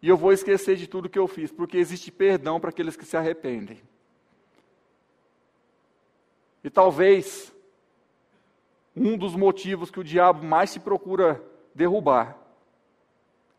[0.00, 3.06] E eu vou esquecer de tudo que eu fiz, porque existe perdão para aqueles que
[3.06, 3.80] se arrependem.
[6.62, 7.52] E talvez
[8.96, 11.42] um dos motivos que o diabo mais se procura
[11.74, 12.38] derrubar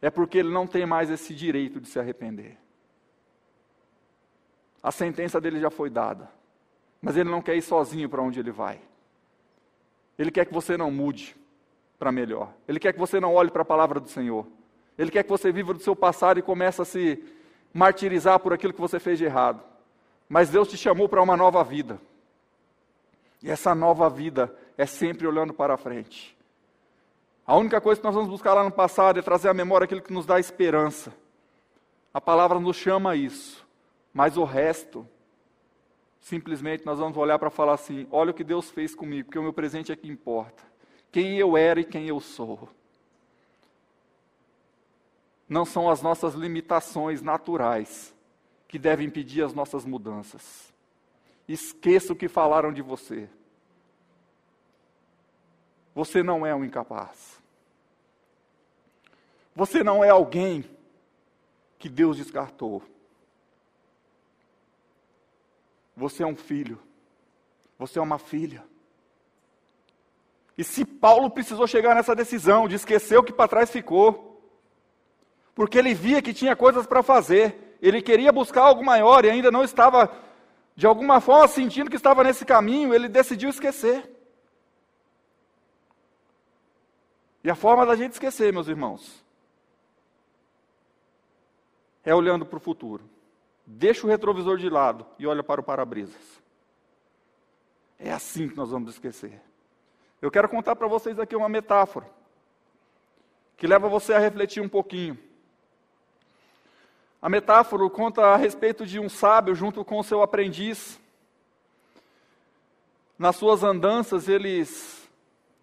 [0.02, 2.58] é porque ele não tem mais esse direito de se arrepender.
[4.86, 6.30] A sentença dele já foi dada.
[7.02, 8.80] Mas ele não quer ir sozinho para onde ele vai.
[10.16, 11.36] Ele quer que você não mude
[11.98, 12.54] para melhor.
[12.68, 14.46] Ele quer que você não olhe para a palavra do Senhor.
[14.96, 17.20] Ele quer que você viva do seu passado e comece a se
[17.74, 19.60] martirizar por aquilo que você fez de errado.
[20.30, 22.00] Mas Deus te chamou para uma nova vida.
[23.42, 26.38] E essa nova vida é sempre olhando para frente.
[27.44, 30.04] A única coisa que nós vamos buscar lá no passado é trazer à memória aquilo
[30.04, 31.12] que nos dá esperança.
[32.14, 33.65] A palavra nos chama a isso.
[34.16, 35.06] Mas o resto
[36.22, 39.44] simplesmente nós vamos olhar para falar assim: olha o que Deus fez comigo, porque o
[39.44, 40.64] meu presente é que importa.
[41.12, 42.70] Quem eu era e quem eu sou.
[45.50, 48.16] Não são as nossas limitações naturais
[48.70, 50.74] que devem impedir as nossas mudanças.
[51.46, 53.30] Esqueça o que falaram de você.
[55.94, 57.38] Você não é um incapaz.
[59.54, 60.64] Você não é alguém
[61.78, 62.82] que Deus descartou.
[65.96, 66.80] Você é um filho.
[67.78, 68.64] Você é uma filha.
[70.58, 74.42] E se Paulo precisou chegar nessa decisão de esquecer o que para trás ficou,
[75.54, 79.52] porque ele via que tinha coisas para fazer, ele queria buscar algo maior e ainda
[79.52, 80.12] não estava,
[80.76, 84.10] de alguma forma, sentindo que estava nesse caminho, ele decidiu esquecer.
[87.44, 89.24] E a forma da gente esquecer, meus irmãos,
[92.04, 93.04] é olhando para o futuro.
[93.66, 96.42] Deixa o retrovisor de lado e olha para o para-brisas.
[97.98, 99.42] É assim que nós vamos esquecer.
[100.22, 102.08] Eu quero contar para vocês aqui uma metáfora
[103.58, 105.18] que leva você a refletir um pouquinho.
[107.22, 111.00] A metáfora conta a respeito de um sábio junto com seu aprendiz.
[113.18, 115.10] Nas suas andanças, eles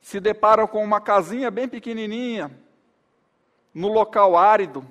[0.01, 2.51] se deparam com uma casinha bem pequenininha,
[3.73, 4.85] no local árido,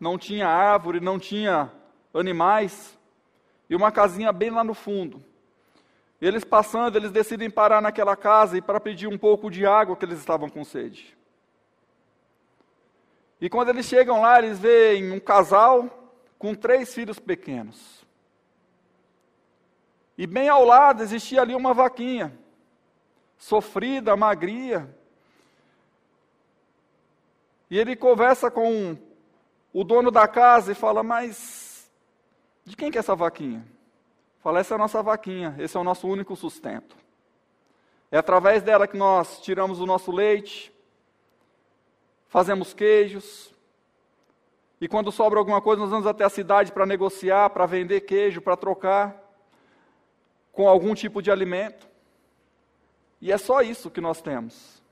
[0.00, 1.70] não tinha árvore, não tinha
[2.14, 2.96] animais,
[3.68, 5.22] e uma casinha bem lá no fundo.
[6.20, 10.04] Eles passando, eles decidem parar naquela casa e para pedir um pouco de água que
[10.04, 11.16] eles estavam com sede.
[13.40, 18.04] E quando eles chegam lá, eles veem um casal com três filhos pequenos.
[20.16, 22.32] E bem ao lado existia ali uma vaquinha,
[23.36, 24.88] sofrida, magria.
[27.68, 28.96] E ele conversa com
[29.72, 31.63] o dono da casa e fala: Mas
[32.64, 33.66] de quem que é essa vaquinha?
[34.40, 36.96] Fala: Essa é a nossa vaquinha, esse é o nosso único sustento.
[38.10, 40.72] É através dela que nós tiramos o nosso leite,
[42.28, 43.52] fazemos queijos.
[44.80, 48.40] E quando sobra alguma coisa, nós vamos até a cidade para negociar, para vender queijo,
[48.40, 49.20] para trocar
[50.52, 51.88] com algum tipo de alimento.
[53.20, 54.82] E é só isso que nós temos.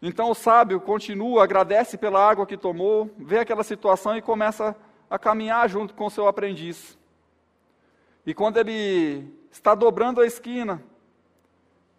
[0.00, 4.74] Então o sábio continua, agradece pela água que tomou, vê aquela situação e começa a
[5.18, 6.98] caminhar junto com seu aprendiz.
[8.24, 10.82] E quando ele está dobrando a esquina,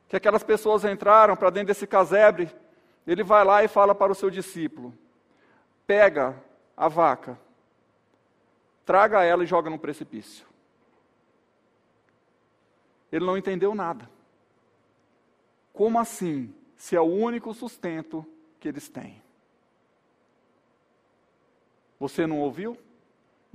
[0.08, 2.50] que aquelas pessoas entraram para dentro desse casebre,
[3.06, 4.94] ele vai lá e fala para o seu discípulo:
[5.86, 6.36] pega
[6.76, 7.40] a vaca,
[8.86, 10.46] traga ela e joga no precipício.
[13.12, 14.10] Ele não entendeu nada.
[15.72, 16.54] Como assim?
[16.78, 18.26] se é o único sustento
[18.60, 19.22] que eles têm.
[22.00, 22.78] Você não ouviu?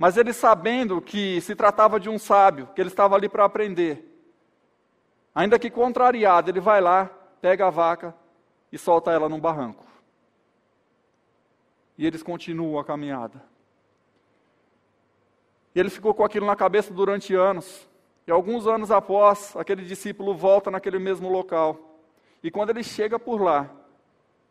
[0.03, 4.03] Mas ele sabendo que se tratava de um sábio, que ele estava ali para aprender,
[5.33, 8.13] ainda que contrariado, ele vai lá, pega a vaca
[8.69, 9.85] e solta ela num barranco.
[11.97, 13.41] E eles continuam a caminhada.
[15.73, 17.87] E ele ficou com aquilo na cabeça durante anos.
[18.27, 21.79] E alguns anos após, aquele discípulo volta naquele mesmo local.
[22.43, 23.69] E quando ele chega por lá,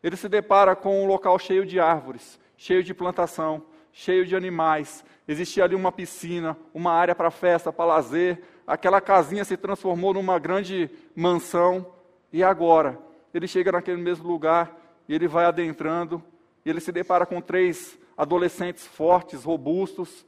[0.01, 3.63] ele se depara com um local cheio de árvores, cheio de plantação,
[3.93, 5.05] cheio de animais.
[5.27, 8.41] Existia ali uma piscina, uma área para festa, para lazer.
[8.67, 11.85] Aquela casinha se transformou numa grande mansão.
[12.31, 12.99] E agora,
[13.33, 14.75] ele chega naquele mesmo lugar
[15.07, 16.21] e ele vai adentrando.
[16.65, 20.25] E ele se depara com três adolescentes fortes, robustos.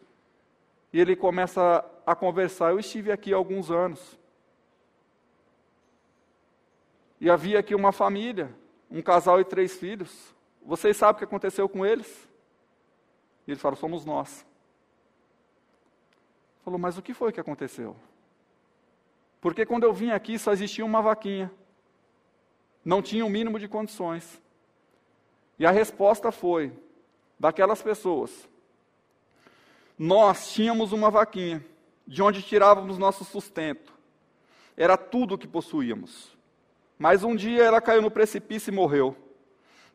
[0.93, 2.69] E ele começa a conversar.
[2.69, 4.17] Eu estive aqui há alguns anos.
[7.19, 8.53] E havia aqui uma família,
[8.91, 10.33] um casal e três filhos.
[10.63, 12.27] Vocês sabem o que aconteceu com eles?
[13.47, 14.45] E eles falaram: somos nós.
[16.63, 17.95] Falou, mas o que foi que aconteceu?
[19.39, 21.51] Porque quando eu vim aqui só existia uma vaquinha.
[22.83, 24.41] Não tinha o um mínimo de condições.
[25.59, 26.73] E a resposta foi:
[27.39, 28.49] daquelas pessoas,
[29.97, 31.63] nós tínhamos uma vaquinha,
[32.07, 33.93] de onde tirávamos nosso sustento.
[34.75, 36.35] Era tudo o que possuíamos.
[36.97, 39.15] Mas um dia ela caiu no precipício e morreu.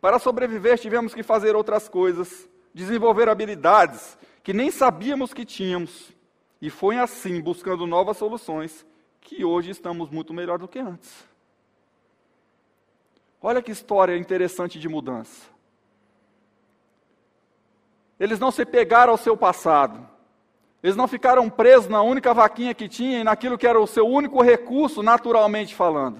[0.01, 6.13] Para sobreviver, tivemos que fazer outras coisas, desenvolver habilidades que nem sabíamos que tínhamos.
[6.61, 8.85] E foi assim, buscando novas soluções,
[9.21, 11.25] que hoje estamos muito melhor do que antes.
[13.41, 15.49] Olha que história interessante de mudança.
[18.19, 20.07] Eles não se pegaram ao seu passado.
[20.83, 24.07] Eles não ficaram presos na única vaquinha que tinha e naquilo que era o seu
[24.07, 26.19] único recurso, naturalmente falando.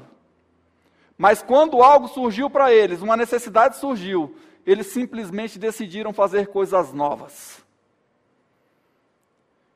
[1.17, 4.35] Mas quando algo surgiu para eles, uma necessidade surgiu,
[4.67, 7.63] eles simplesmente decidiram fazer coisas novas.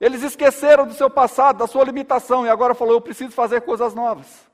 [0.01, 3.95] Eles esqueceram do seu passado, da sua limitação, e agora falou: eu preciso fazer coisas
[3.95, 4.47] novas.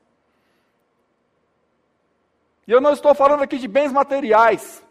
[2.67, 4.83] E eu não estou falando aqui de bens materiais.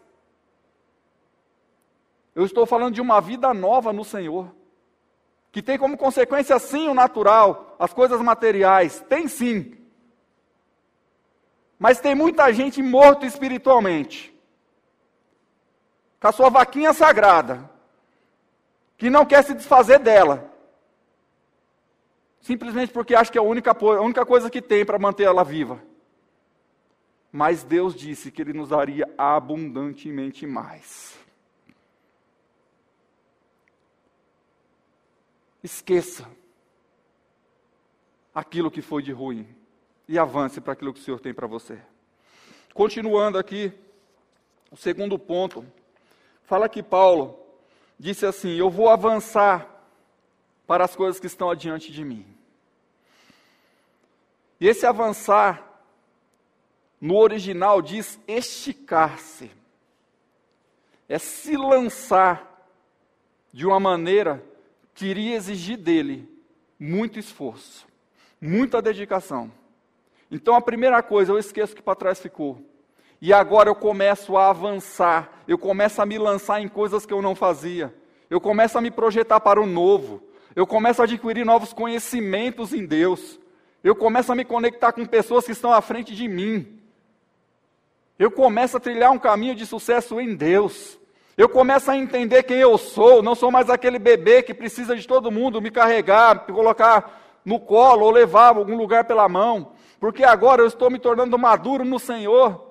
[2.35, 4.53] Eu estou falando de uma vida nova no Senhor.
[5.51, 9.03] Que tem como consequência, sim, o natural, as coisas materiais.
[9.09, 9.77] Tem sim.
[11.77, 14.31] Mas tem muita gente morto espiritualmente,
[16.21, 17.67] com a sua vaquinha sagrada,
[18.95, 20.49] que não quer se desfazer dela.
[22.41, 25.43] simplesmente porque acha que é a única, a única coisa que tem para manter ela
[25.43, 25.81] viva.
[27.31, 31.17] Mas Deus disse que Ele nos daria abundantemente mais.
[35.63, 36.27] Esqueça
[38.33, 39.47] aquilo que foi de ruim
[40.07, 41.79] e avance para aquilo que o Senhor tem para você.
[42.73, 43.71] Continuando aqui,
[44.71, 45.63] o segundo ponto,
[46.51, 47.39] fala que Paulo
[47.97, 49.65] disse assim: Eu vou avançar
[50.67, 52.25] para as coisas que estão adiante de mim.
[54.59, 55.65] E esse avançar,
[56.99, 59.49] no original, diz esticar-se,
[61.07, 62.67] é se lançar
[63.53, 64.43] de uma maneira
[64.93, 66.27] que iria exigir dele
[66.77, 67.87] muito esforço,
[68.41, 69.49] muita dedicação.
[70.29, 72.61] Então a primeira coisa, eu esqueço que para trás ficou.
[73.21, 77.21] E agora eu começo a avançar, eu começo a me lançar em coisas que eu
[77.21, 77.93] não fazia.
[78.27, 80.23] Eu começo a me projetar para o novo.
[80.55, 83.39] Eu começo a adquirir novos conhecimentos em Deus.
[83.83, 86.79] Eu começo a me conectar com pessoas que estão à frente de mim.
[88.17, 90.97] Eu começo a trilhar um caminho de sucesso em Deus.
[91.37, 93.21] Eu começo a entender quem eu sou.
[93.21, 97.59] Não sou mais aquele bebê que precisa de todo mundo me carregar, me colocar no
[97.59, 99.73] colo ou levar a algum lugar pela mão.
[99.99, 102.70] Porque agora eu estou me tornando maduro no Senhor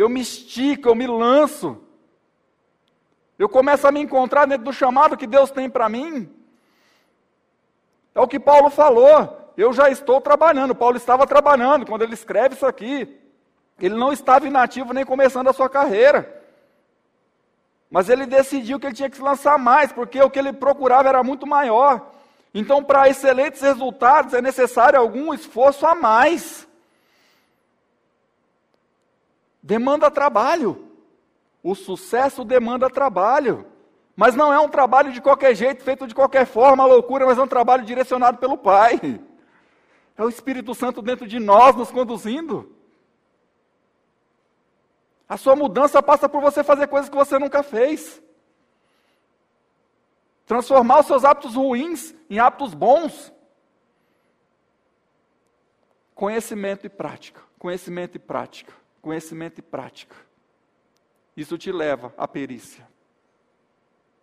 [0.00, 1.76] eu me estico, eu me lanço.
[3.36, 6.32] Eu começo a me encontrar dentro do chamado que Deus tem para mim.
[8.14, 9.52] É o que Paulo falou.
[9.56, 10.72] Eu já estou trabalhando.
[10.72, 13.18] Paulo estava trabalhando quando ele escreve isso aqui.
[13.80, 16.42] Ele não estava inativo nem começando a sua carreira.
[17.90, 21.08] Mas ele decidiu que ele tinha que se lançar mais, porque o que ele procurava
[21.08, 22.12] era muito maior.
[22.54, 26.67] Então, para excelentes resultados, é necessário algum esforço a mais.
[29.62, 30.88] Demanda trabalho.
[31.62, 33.66] O sucesso demanda trabalho.
[34.16, 37.42] Mas não é um trabalho de qualquer jeito, feito de qualquer forma, loucura, mas é
[37.42, 39.20] um trabalho direcionado pelo Pai.
[40.16, 42.74] É o Espírito Santo dentro de nós nos conduzindo.
[45.28, 48.20] A sua mudança passa por você fazer coisas que você nunca fez.
[50.46, 53.32] Transformar os seus hábitos ruins em hábitos bons.
[56.14, 57.40] Conhecimento e prática.
[57.58, 58.72] Conhecimento e prática
[59.08, 60.14] conhecimento e prática.
[61.34, 62.86] Isso te leva à perícia.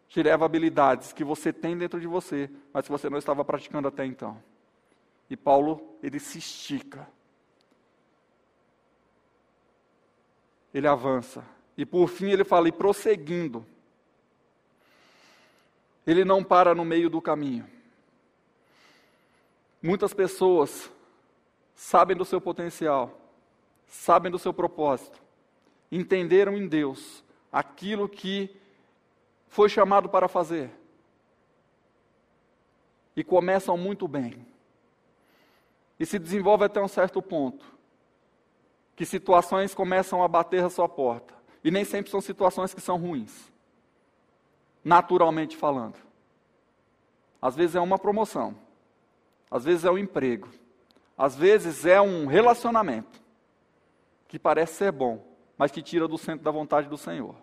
[0.07, 3.43] Te leva a habilidades que você tem dentro de você, mas que você não estava
[3.43, 4.39] praticando até então.
[5.27, 7.09] E Paulo, ele se estica.
[10.71, 11.43] Ele avança.
[11.75, 13.65] E por fim ele fala, e prosseguindo.
[16.05, 17.67] Ele não para no meio do caminho.
[19.81, 20.91] Muitas pessoas
[21.73, 23.24] sabem do seu potencial,
[23.87, 25.21] sabem do seu propósito,
[25.91, 28.55] entenderam em Deus aquilo que
[29.47, 30.69] foi chamado para fazer
[33.15, 34.45] e começam muito bem.
[35.97, 37.65] E se desenvolve até um certo ponto,
[38.95, 41.33] que situações começam a bater a sua porta.
[41.63, 43.51] E nem sempre são situações que são ruins,
[44.83, 45.95] naturalmente falando.
[47.41, 48.55] Às vezes é uma promoção,
[49.49, 50.49] às vezes é um emprego,
[51.17, 53.24] às vezes é um relacionamento
[54.27, 55.25] que parece ser bom,
[55.57, 57.35] mas que tira do centro da vontade do Senhor.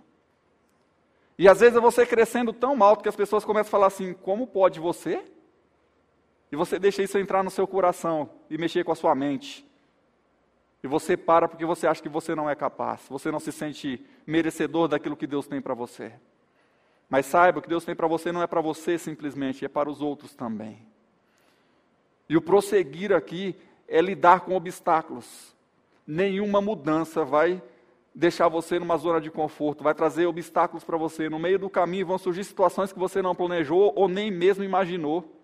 [1.39, 4.47] E às vezes você crescendo tão alto que as pessoas começam a falar assim: como
[4.47, 5.25] pode você?
[6.51, 9.67] E você deixa isso entrar no seu coração e mexer com a sua mente.
[10.83, 14.05] E você para porque você acha que você não é capaz, você não se sente
[14.27, 16.13] merecedor daquilo que Deus tem para você.
[17.09, 20.03] Mas saiba que Deus tem para você não é para você simplesmente, é para os
[20.03, 20.87] outros também.
[22.29, 23.55] E o prosseguir aqui
[23.87, 25.52] é lidar com obstáculos
[26.13, 27.63] nenhuma mudança vai
[28.15, 31.31] deixar você numa zona de conforto, vai trazer obstáculos para você.
[31.31, 35.35] No meio do caminho vão surgir situações que você não planejou ou nem mesmo imaginou.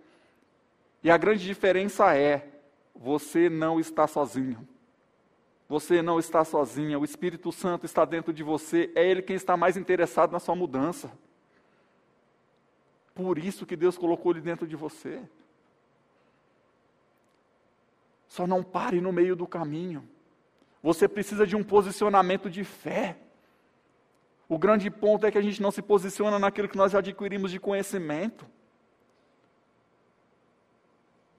[1.02, 2.46] E a grande diferença é:
[2.94, 4.68] você não está sozinho.
[5.66, 9.54] Você não está sozinha, o Espírito Santo está dentro de você, é Ele quem está
[9.54, 11.12] mais interessado na sua mudança.
[13.14, 15.20] Por isso que Deus colocou Ele dentro de você.
[18.26, 20.08] Só não pare no meio do caminho.
[20.82, 23.16] Você precisa de um posicionamento de fé.
[24.48, 27.58] O grande ponto é que a gente não se posiciona naquilo que nós adquirimos de
[27.58, 28.46] conhecimento.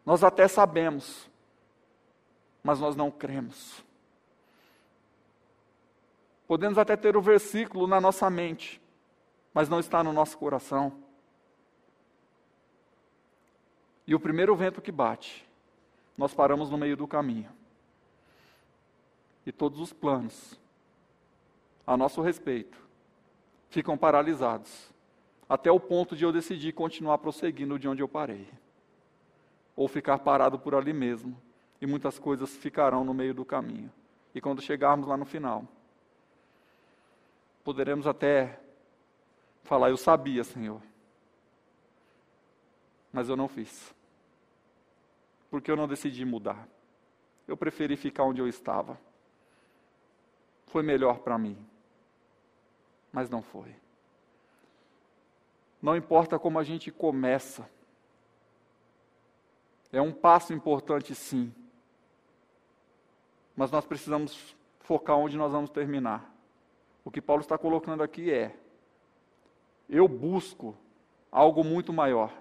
[0.06, 1.30] Nós até sabemos,
[2.64, 3.84] mas nós não cremos.
[6.48, 8.82] Podemos até ter o versículo na nossa mente,
[9.54, 10.94] mas não está no nosso coração.
[14.06, 15.48] E o primeiro vento que bate,
[16.18, 17.59] nós paramos no meio do caminho
[19.46, 20.60] e todos os planos
[21.86, 22.78] a nosso respeito
[23.70, 24.94] ficam paralisados,
[25.48, 28.48] até o ponto de eu decidir continuar prosseguindo de onde eu parei.
[29.76, 31.42] ou ficar parado por ali mesmo.
[31.80, 33.90] E muitas coisas ficarão no meio do caminho.
[34.36, 35.66] E quando chegarmos lá no final,
[37.64, 38.60] poderemos até
[39.64, 40.82] falar: Eu sabia, Senhor,
[43.14, 43.96] mas eu não fiz.
[45.50, 46.68] Porque eu não decidi mudar.
[47.48, 49.00] Eu preferi ficar onde eu estava.
[50.70, 51.58] Foi melhor para mim.
[53.12, 53.76] Mas não foi.
[55.82, 57.70] Não importa como a gente começa.
[59.92, 61.54] É um passo importante, sim.
[63.56, 66.34] Mas nós precisamos focar onde nós vamos terminar.
[67.04, 68.56] O que Paulo está colocando aqui é:
[69.90, 70.78] eu busco
[71.32, 72.32] algo muito maior.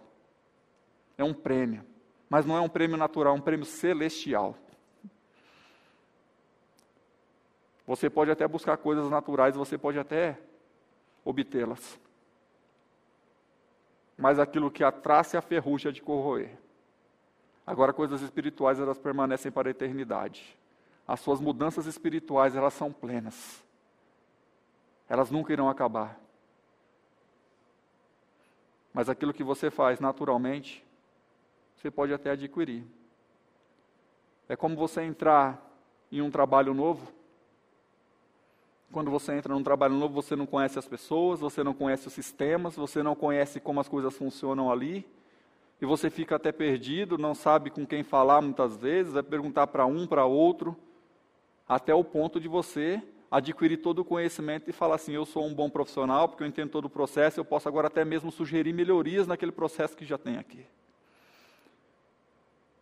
[1.17, 1.85] É um prêmio.
[2.29, 4.55] Mas não é um prêmio natural, é um prêmio celestial.
[7.89, 10.39] Você pode até buscar coisas naturais, você pode até
[11.25, 11.99] obtê-las.
[14.15, 16.51] Mas aquilo que a traça e a ferrugem é de corroer.
[17.67, 20.55] Agora, coisas espirituais, elas permanecem para a eternidade.
[21.07, 23.65] As suas mudanças espirituais, elas são plenas.
[25.09, 26.21] Elas nunca irão acabar.
[28.93, 30.85] Mas aquilo que você faz naturalmente,
[31.75, 32.85] você pode até adquirir.
[34.47, 35.59] É como você entrar
[36.13, 37.17] em um trabalho novo.
[38.91, 42.13] Quando você entra num trabalho novo, você não conhece as pessoas, você não conhece os
[42.13, 45.07] sistemas, você não conhece como as coisas funcionam ali
[45.81, 49.87] e você fica até perdido, não sabe com quem falar muitas vezes, vai perguntar para
[49.87, 50.77] um, para outro,
[51.69, 55.55] até o ponto de você adquirir todo o conhecimento e falar assim: eu sou um
[55.55, 59.27] bom profissional, porque eu entendo todo o processo, eu posso agora até mesmo sugerir melhorias
[59.27, 60.65] naquele processo que já tem aqui.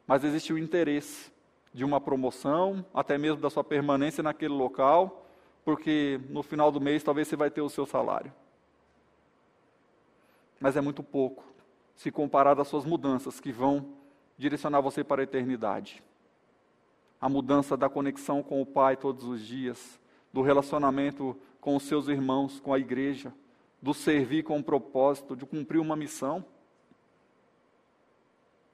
[0.07, 1.33] Mas existe o interesse
[1.75, 5.26] de uma promoção, até mesmo da sua permanência naquele local,
[5.67, 8.33] porque no final do mês talvez você vai ter o seu salário.
[10.61, 11.45] Mas é muito pouco
[11.97, 13.89] se comparado às suas mudanças que vão
[14.39, 16.05] direcionar você para a eternidade.
[17.21, 19.99] A mudança da conexão com o Pai todos os dias,
[20.33, 23.35] do relacionamento com os seus irmãos, com a igreja,
[23.83, 26.45] do servir com um propósito, de cumprir uma missão.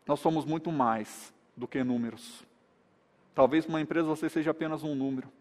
[0.07, 2.45] Nós somos muito mais do que números.
[3.34, 5.32] Talvez uma empresa você seja apenas um número,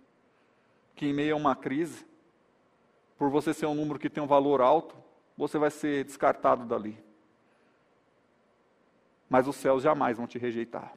[1.02, 2.06] que em meio a uma crise,
[3.18, 4.96] por você ser um número que tem um valor alto,
[5.36, 6.96] você vai ser descartado dali
[9.32, 10.94] mas os céus jamais vão te rejeitar.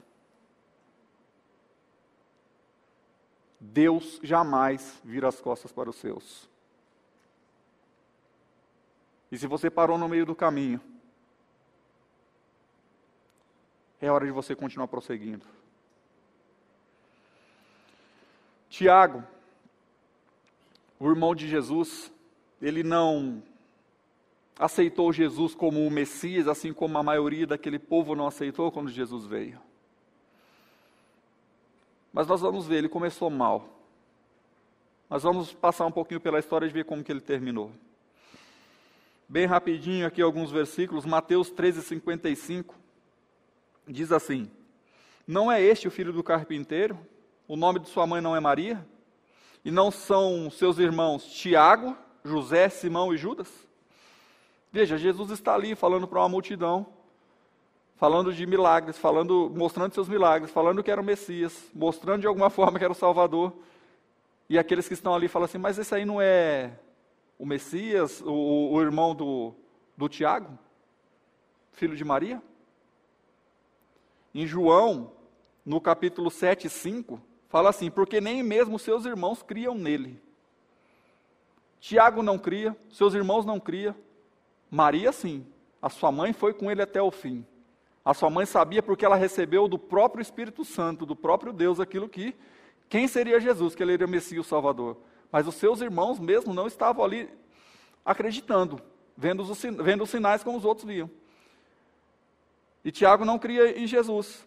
[3.60, 6.50] Deus jamais vira as costas para os seus.
[9.30, 10.80] E se você parou no meio do caminho,
[14.00, 15.46] é hora de você continuar prosseguindo.
[18.68, 19.22] Tiago,
[20.98, 22.12] o irmão de Jesus,
[22.60, 23.42] ele não
[24.58, 29.26] aceitou Jesus como o Messias, assim como a maioria daquele povo não aceitou quando Jesus
[29.26, 29.60] veio.
[32.12, 33.68] Mas nós vamos ver, ele começou mal.
[35.10, 37.72] Nós vamos passar um pouquinho pela história e ver como que ele terminou.
[39.28, 42.74] Bem rapidinho aqui alguns versículos, Mateus 13, 55,
[43.88, 44.50] diz assim,
[45.26, 46.98] Não é este o filho do carpinteiro?
[47.48, 48.86] O nome de sua mãe não é Maria?
[49.64, 53.48] E não são seus irmãos Tiago, José, Simão e Judas?
[54.70, 56.86] Veja, Jesus está ali falando para uma multidão,
[57.96, 62.50] falando de milagres, falando, mostrando seus milagres, falando que era o Messias, mostrando de alguma
[62.50, 63.52] forma que era o Salvador.
[64.48, 66.72] E aqueles que estão ali falam assim: Mas esse aí não é
[67.38, 69.54] o Messias, o, o irmão do,
[69.96, 70.58] do Tiago,
[71.72, 72.42] filho de Maria?
[74.34, 75.12] Em João,
[75.64, 77.20] no capítulo 7, 5,
[77.54, 80.20] fala assim: Porque nem mesmo seus irmãos criam nele.
[81.78, 83.94] Tiago não cria, seus irmãos não criam,
[84.68, 85.46] Maria, sim.
[85.80, 87.46] A sua mãe foi com ele até o fim.
[88.04, 92.08] A sua mãe sabia porque ela recebeu do próprio Espírito Santo, do próprio Deus, aquilo
[92.08, 92.34] que.
[92.88, 93.76] Quem seria Jesus?
[93.76, 94.96] Que ele era o Messias, o Salvador.
[95.30, 97.28] Mas os seus irmãos mesmo não estavam ali
[98.04, 98.80] acreditando,
[99.16, 101.08] vendo os, vendo os sinais como os outros viam.
[102.84, 104.44] E Tiago não cria em Jesus.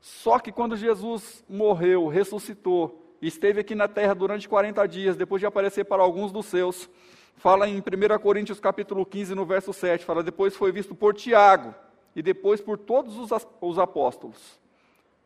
[0.00, 5.46] Só que quando Jesus morreu, ressuscitou, esteve aqui na terra durante 40 dias, depois de
[5.46, 6.88] aparecer para alguns dos seus,
[7.36, 7.82] fala em 1
[8.20, 11.74] Coríntios capítulo 15, no verso 7, fala, depois foi visto por Tiago,
[12.14, 13.30] e depois por todos os,
[13.60, 14.58] os apóstolos.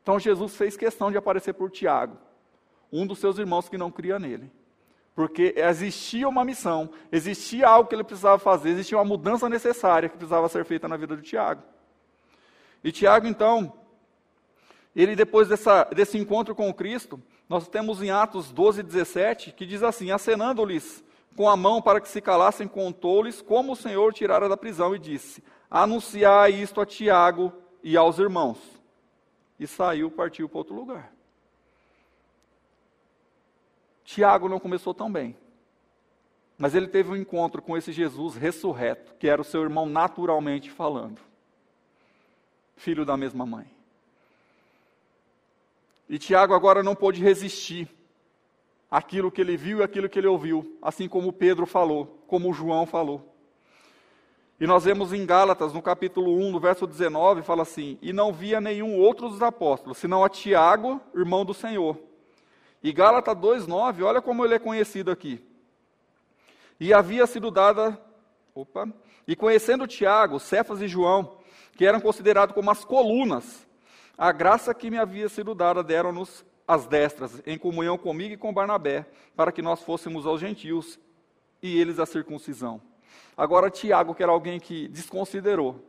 [0.02, 2.16] Então Jesus fez questão de aparecer por Tiago,
[2.90, 4.50] um dos seus irmãos que não cria nele.
[5.14, 10.16] Porque existia uma missão, existia algo que ele precisava fazer, existia uma mudança necessária que
[10.16, 11.62] precisava ser feita na vida de Tiago.
[12.82, 13.72] E Tiago, então,
[14.94, 19.82] ele depois dessa, desse encontro com Cristo, nós temos em Atos 12, 17, que diz
[19.82, 21.02] assim: acenando-lhes
[21.34, 24.98] com a mão para que se calassem, contou-lhes como o Senhor tirara da prisão e
[24.98, 28.58] disse: Anunciai isto a Tiago e aos irmãos.
[29.58, 31.12] e saiu, partiu para outro lugar.
[34.04, 35.36] Tiago não começou tão bem.
[36.58, 40.70] Mas ele teve um encontro com esse Jesus ressurreto, que era o seu irmão naturalmente
[40.70, 41.20] falando.
[42.76, 43.66] Filho da mesma mãe.
[46.08, 47.88] E Tiago agora não pôde resistir
[48.90, 52.84] àquilo que ele viu e àquilo que ele ouviu, assim como Pedro falou, como João
[52.84, 53.32] falou.
[54.60, 58.32] E nós vemos em Gálatas, no capítulo 1, no verso 19, fala assim: E não
[58.32, 61.98] via nenhum outro dos apóstolos, senão a Tiago, irmão do Senhor.
[62.82, 65.44] E Gálatas 2,9, olha como ele é conhecido aqui.
[66.78, 67.98] E havia sido dada,
[68.54, 68.88] opa,
[69.26, 71.38] e conhecendo Tiago, Cefas e João,
[71.76, 73.66] que eram considerados como as colunas,
[74.16, 78.52] a graça que me havia sido dada deram-nos as destras, em comunhão comigo e com
[78.52, 80.98] Barnabé, para que nós fôssemos aos gentios
[81.62, 82.80] e eles a circuncisão.
[83.36, 85.84] Agora, Tiago, que era alguém que desconsiderou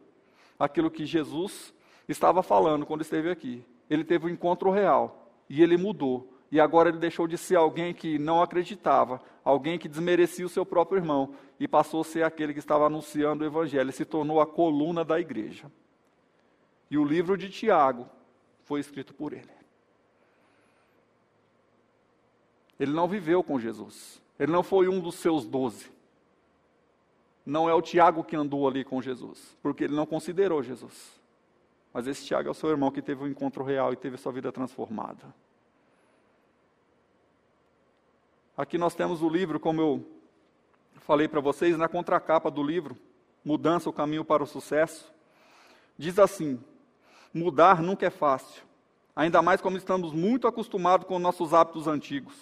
[0.57, 1.73] aquilo que Jesus
[2.07, 6.29] estava falando quando esteve aqui, ele teve um encontro real e ele mudou.
[6.51, 10.63] E agora ele deixou de ser alguém que não acreditava, alguém que desmerecia o seu
[10.63, 14.39] próprio irmão, e passou a ser aquele que estava anunciando o evangelho, ele se tornou
[14.39, 15.71] a coluna da igreja.
[16.89, 18.07] E o livro de Tiago
[18.63, 19.51] foi escrito por ele.
[22.79, 24.21] Ele não viveu com Jesus.
[24.39, 25.93] Ele não foi um dos seus doze
[27.45, 31.21] não é o Tiago que andou ali com Jesus, porque ele não considerou Jesus.
[31.91, 34.31] Mas esse Tiago é o seu irmão que teve um encontro real e teve sua
[34.31, 35.33] vida transformada.
[38.55, 40.05] Aqui nós temos o livro, como eu
[41.01, 42.97] falei para vocês, na contracapa do livro,
[43.43, 45.13] Mudança, o caminho para o sucesso.
[45.97, 46.63] Diz assim:
[47.33, 48.63] mudar nunca é fácil,
[49.15, 52.35] ainda mais como estamos muito acostumados com nossos hábitos antigos.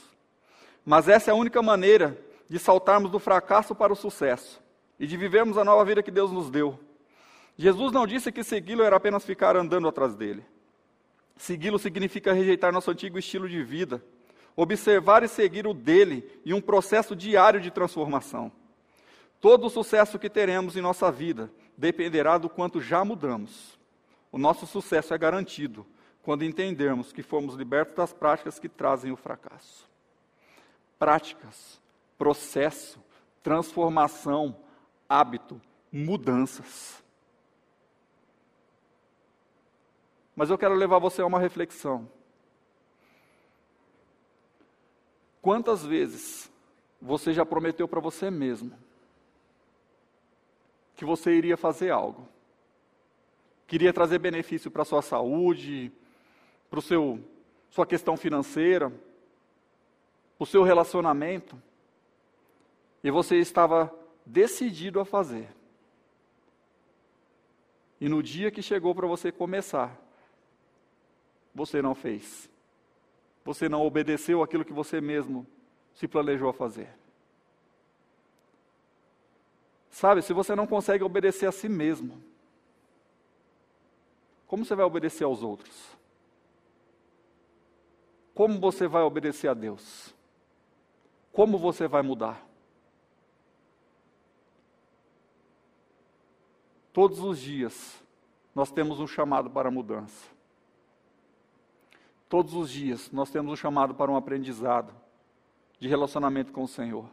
[0.86, 2.18] Mas essa é a única maneira
[2.50, 4.62] de saltarmos do fracasso para o sucesso
[5.00, 6.78] e de vivermos a nova vida que Deus nos deu.
[7.58, 10.44] Jesus não disse que segui-lo era apenas ficar andando atrás dele.
[11.38, 14.04] Segui-lo significa rejeitar nosso antigo estilo de vida,
[14.56, 18.52] observar e seguir o dele em um processo diário de transformação.
[19.40, 23.80] Todo o sucesso que teremos em nossa vida dependerá do quanto já mudamos.
[24.32, 25.86] O nosso sucesso é garantido
[26.24, 29.90] quando entendermos que fomos libertos das práticas que trazem o fracasso.
[30.98, 31.82] Práticas,
[32.18, 33.04] processo,
[33.44, 34.56] transformação,
[35.10, 35.60] hábito,
[35.92, 37.04] mudanças.
[40.36, 42.10] Mas eu quero levar você a uma reflexão.
[45.42, 46.52] Quantas vezes
[47.02, 48.78] você já prometeu para você mesmo
[50.96, 52.28] que você iria fazer algo?
[53.72, 55.94] Queria trazer benefício para a sua saúde,
[56.70, 57.24] para seu
[57.70, 61.58] sua questão financeira, para o seu relacionamento,
[63.02, 63.90] e você estava
[64.26, 65.48] decidido a fazer.
[68.02, 69.98] E no dia que chegou para você começar,
[71.56, 72.50] você não fez.
[73.46, 75.48] Você não obedeceu aquilo que você mesmo
[75.94, 76.90] se planejou a fazer.
[79.90, 82.31] Sabe, se você não consegue obedecer a si mesmo,
[84.52, 85.98] como você vai obedecer aos outros?
[88.36, 90.14] Como você vai obedecer a Deus?
[91.32, 92.46] Como você vai mudar?
[96.92, 98.04] Todos os dias
[98.54, 100.30] nós temos um chamado para mudança.
[102.28, 104.94] Todos os dias nós temos um chamado para um aprendizado
[105.80, 107.10] de relacionamento com o Senhor.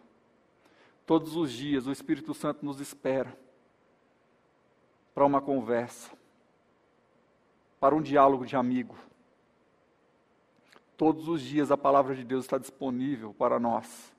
[1.07, 3.33] Todos os dias o Espírito Santo nos espera
[5.15, 6.18] para uma conversa,
[7.81, 8.97] para um diálogo de amigo.
[10.97, 14.13] Todos os dias a palavra de Deus está disponível para nós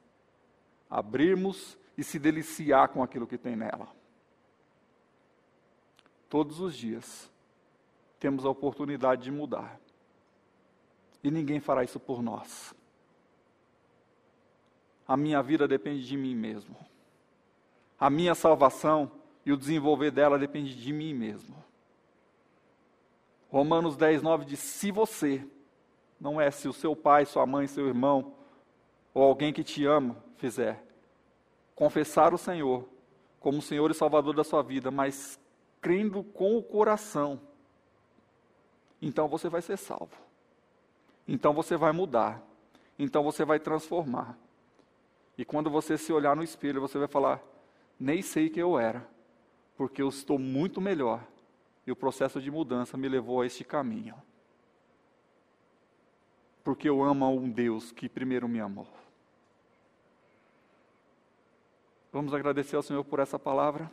[0.90, 4.00] abrirmos e se deliciar com aquilo que tem nela
[6.30, 7.30] todos os dias,
[8.20, 9.80] temos a oportunidade de mudar.
[11.24, 12.74] E ninguém fará isso por nós.
[15.08, 16.78] A minha vida depende de mim mesmo.
[18.00, 19.12] A minha salvação
[19.46, 21.62] e o desenvolver dela depende de mim mesmo.
[23.50, 25.46] Romanos 10, 9 diz: Se você,
[26.20, 28.34] não é se o seu pai, sua mãe, seu irmão,
[29.14, 30.84] ou alguém que te ama fizer,
[31.76, 32.88] confessar o Senhor
[33.40, 35.40] como Senhor e Salvador da sua vida, mas
[35.82, 37.40] crendo com o coração,
[39.02, 40.16] então você vai ser salvo.
[41.28, 42.44] Então você vai mudar.
[42.98, 44.38] Então você vai transformar.
[45.38, 47.42] E quando você se olhar no espelho, você vai falar:
[48.00, 49.08] nem sei quem eu era,
[49.78, 51.24] porque eu estou muito melhor.
[51.90, 54.14] E o processo de mudança me levou a este caminho.
[56.64, 58.88] Porque eu amo a um Deus que primeiro me amou.
[62.14, 63.92] Vamos agradecer ao Senhor por essa palavra.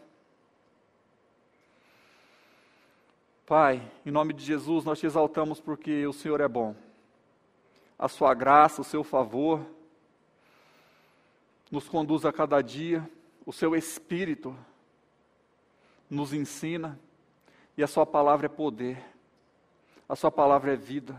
[3.47, 6.76] Pai, em nome de Jesus, nós te exaltamos porque o Senhor é bom.
[7.99, 9.64] A sua graça, o seu favor,
[11.70, 13.11] nos conduz a cada dia,
[13.47, 14.55] o seu Espírito
[16.11, 17.01] nos ensina,
[17.77, 19.03] e a sua palavra é poder,
[20.09, 21.16] a sua palavra é vida.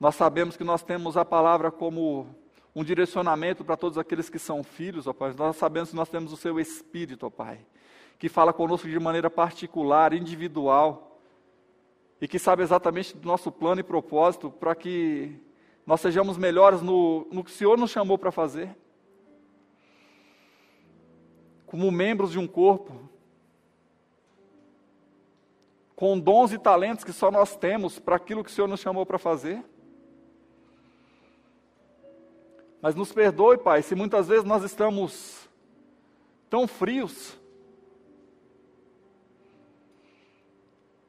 [0.00, 2.26] Nós sabemos que nós temos a palavra como
[2.74, 5.34] um direcionamento para todos aqueles que são filhos, ó Pai.
[5.36, 7.60] Nós sabemos que nós temos o seu Espírito, ó Pai
[8.18, 11.20] que fala conosco de maneira particular, individual,
[12.20, 15.40] e que sabe exatamente do nosso plano e propósito para que
[15.86, 18.76] nós sejamos melhores no, no que o Senhor nos chamou para fazer.
[21.64, 23.08] Como membros de um corpo,
[25.98, 29.04] com dons e talentos que só nós temos para aquilo que o Senhor nos chamou
[29.04, 29.64] para fazer.
[32.80, 35.48] Mas nos perdoe, Pai, se muitas vezes nós estamos
[36.48, 37.36] tão frios,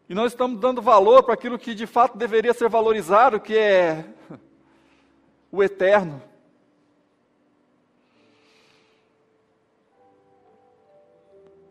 [0.10, 4.04] E nós estamos dando valor para aquilo que de fato deveria ser valorizado, que é
[5.52, 6.20] o eterno.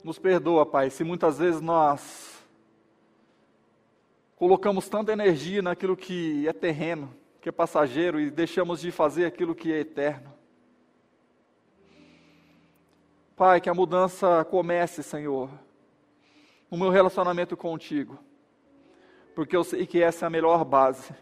[0.04, 2.37] Nos perdoa, Pai, se muitas vezes nós
[4.38, 9.54] colocamos tanta energia naquilo que é terreno, que é passageiro, e deixamos de fazer aquilo
[9.54, 10.32] que é eterno.
[13.36, 15.50] Pai, que a mudança comece, Senhor,
[16.70, 18.18] no meu relacionamento contigo
[19.38, 21.14] porque eu sei que essa é a melhor base.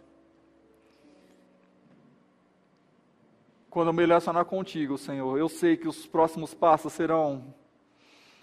[3.69, 7.55] Quando eu me relacionar contigo, Senhor, eu sei que os próximos passos serão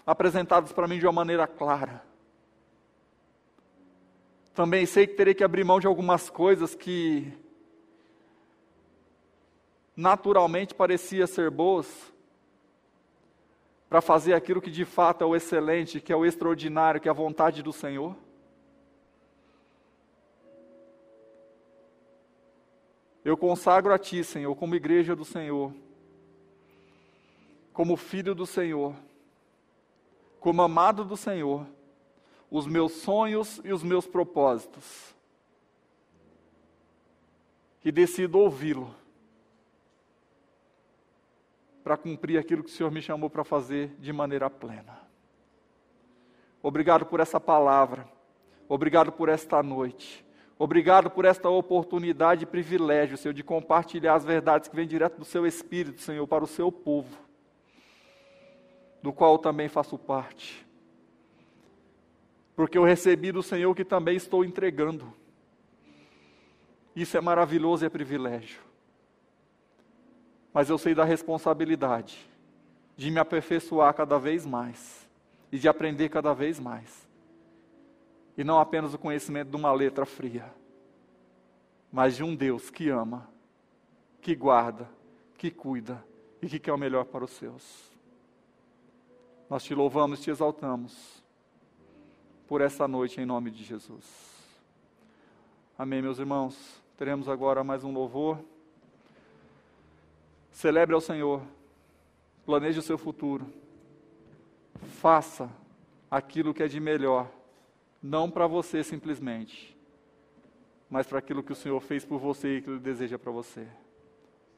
[0.06, 2.04] apresentados para mim de uma maneira clara.
[4.54, 7.32] Também sei que terei que abrir mão de algumas coisas que
[9.96, 12.12] naturalmente parecia ser boas,
[13.88, 17.10] para fazer aquilo que de fato é o excelente, que é o extraordinário, que é
[17.10, 18.16] a vontade do Senhor.
[23.24, 25.72] Eu consagro a Ti, Senhor, como igreja do Senhor,
[27.72, 28.94] como filho do Senhor,
[30.40, 31.66] como amado do Senhor,
[32.56, 35.12] os meus sonhos e os meus propósitos.
[37.84, 38.94] E decido ouvi-lo
[41.82, 45.00] para cumprir aquilo que o Senhor me chamou para fazer de maneira plena.
[46.62, 48.08] Obrigado por essa palavra.
[48.68, 50.24] Obrigado por esta noite.
[50.56, 55.24] Obrigado por esta oportunidade e privilégio, Senhor, de compartilhar as verdades que vêm direto do
[55.24, 57.18] seu Espírito, Senhor, para o seu povo,
[59.02, 60.64] do qual eu também faço parte.
[62.54, 65.12] Porque eu recebi do Senhor que também estou entregando.
[66.94, 68.60] Isso é maravilhoso e é privilégio.
[70.52, 72.18] Mas eu sei da responsabilidade
[72.96, 75.08] de me aperfeiçoar cada vez mais
[75.50, 77.04] e de aprender cada vez mais
[78.36, 80.52] e não apenas o conhecimento de uma letra fria,
[81.92, 83.28] mas de um Deus que ama,
[84.20, 84.88] que guarda,
[85.38, 86.04] que cuida
[86.42, 87.92] e que quer o melhor para os seus.
[89.48, 91.23] Nós te louvamos, te exaltamos
[92.46, 94.04] por essa noite em nome de Jesus.
[95.78, 96.82] Amém, meus irmãos.
[96.96, 98.38] Teremos agora mais um louvor.
[100.50, 101.42] Celebre ao Senhor.
[102.46, 103.46] Planeje o seu futuro.
[105.00, 105.50] Faça
[106.10, 107.28] aquilo que é de melhor
[108.04, 109.74] não para você simplesmente,
[110.90, 113.66] mas para aquilo que o Senhor fez por você e que Ele deseja para você.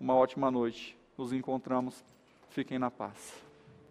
[0.01, 0.99] Uma ótima noite.
[1.17, 2.05] Nos encontramos.
[2.51, 3.46] Fiquem na paz.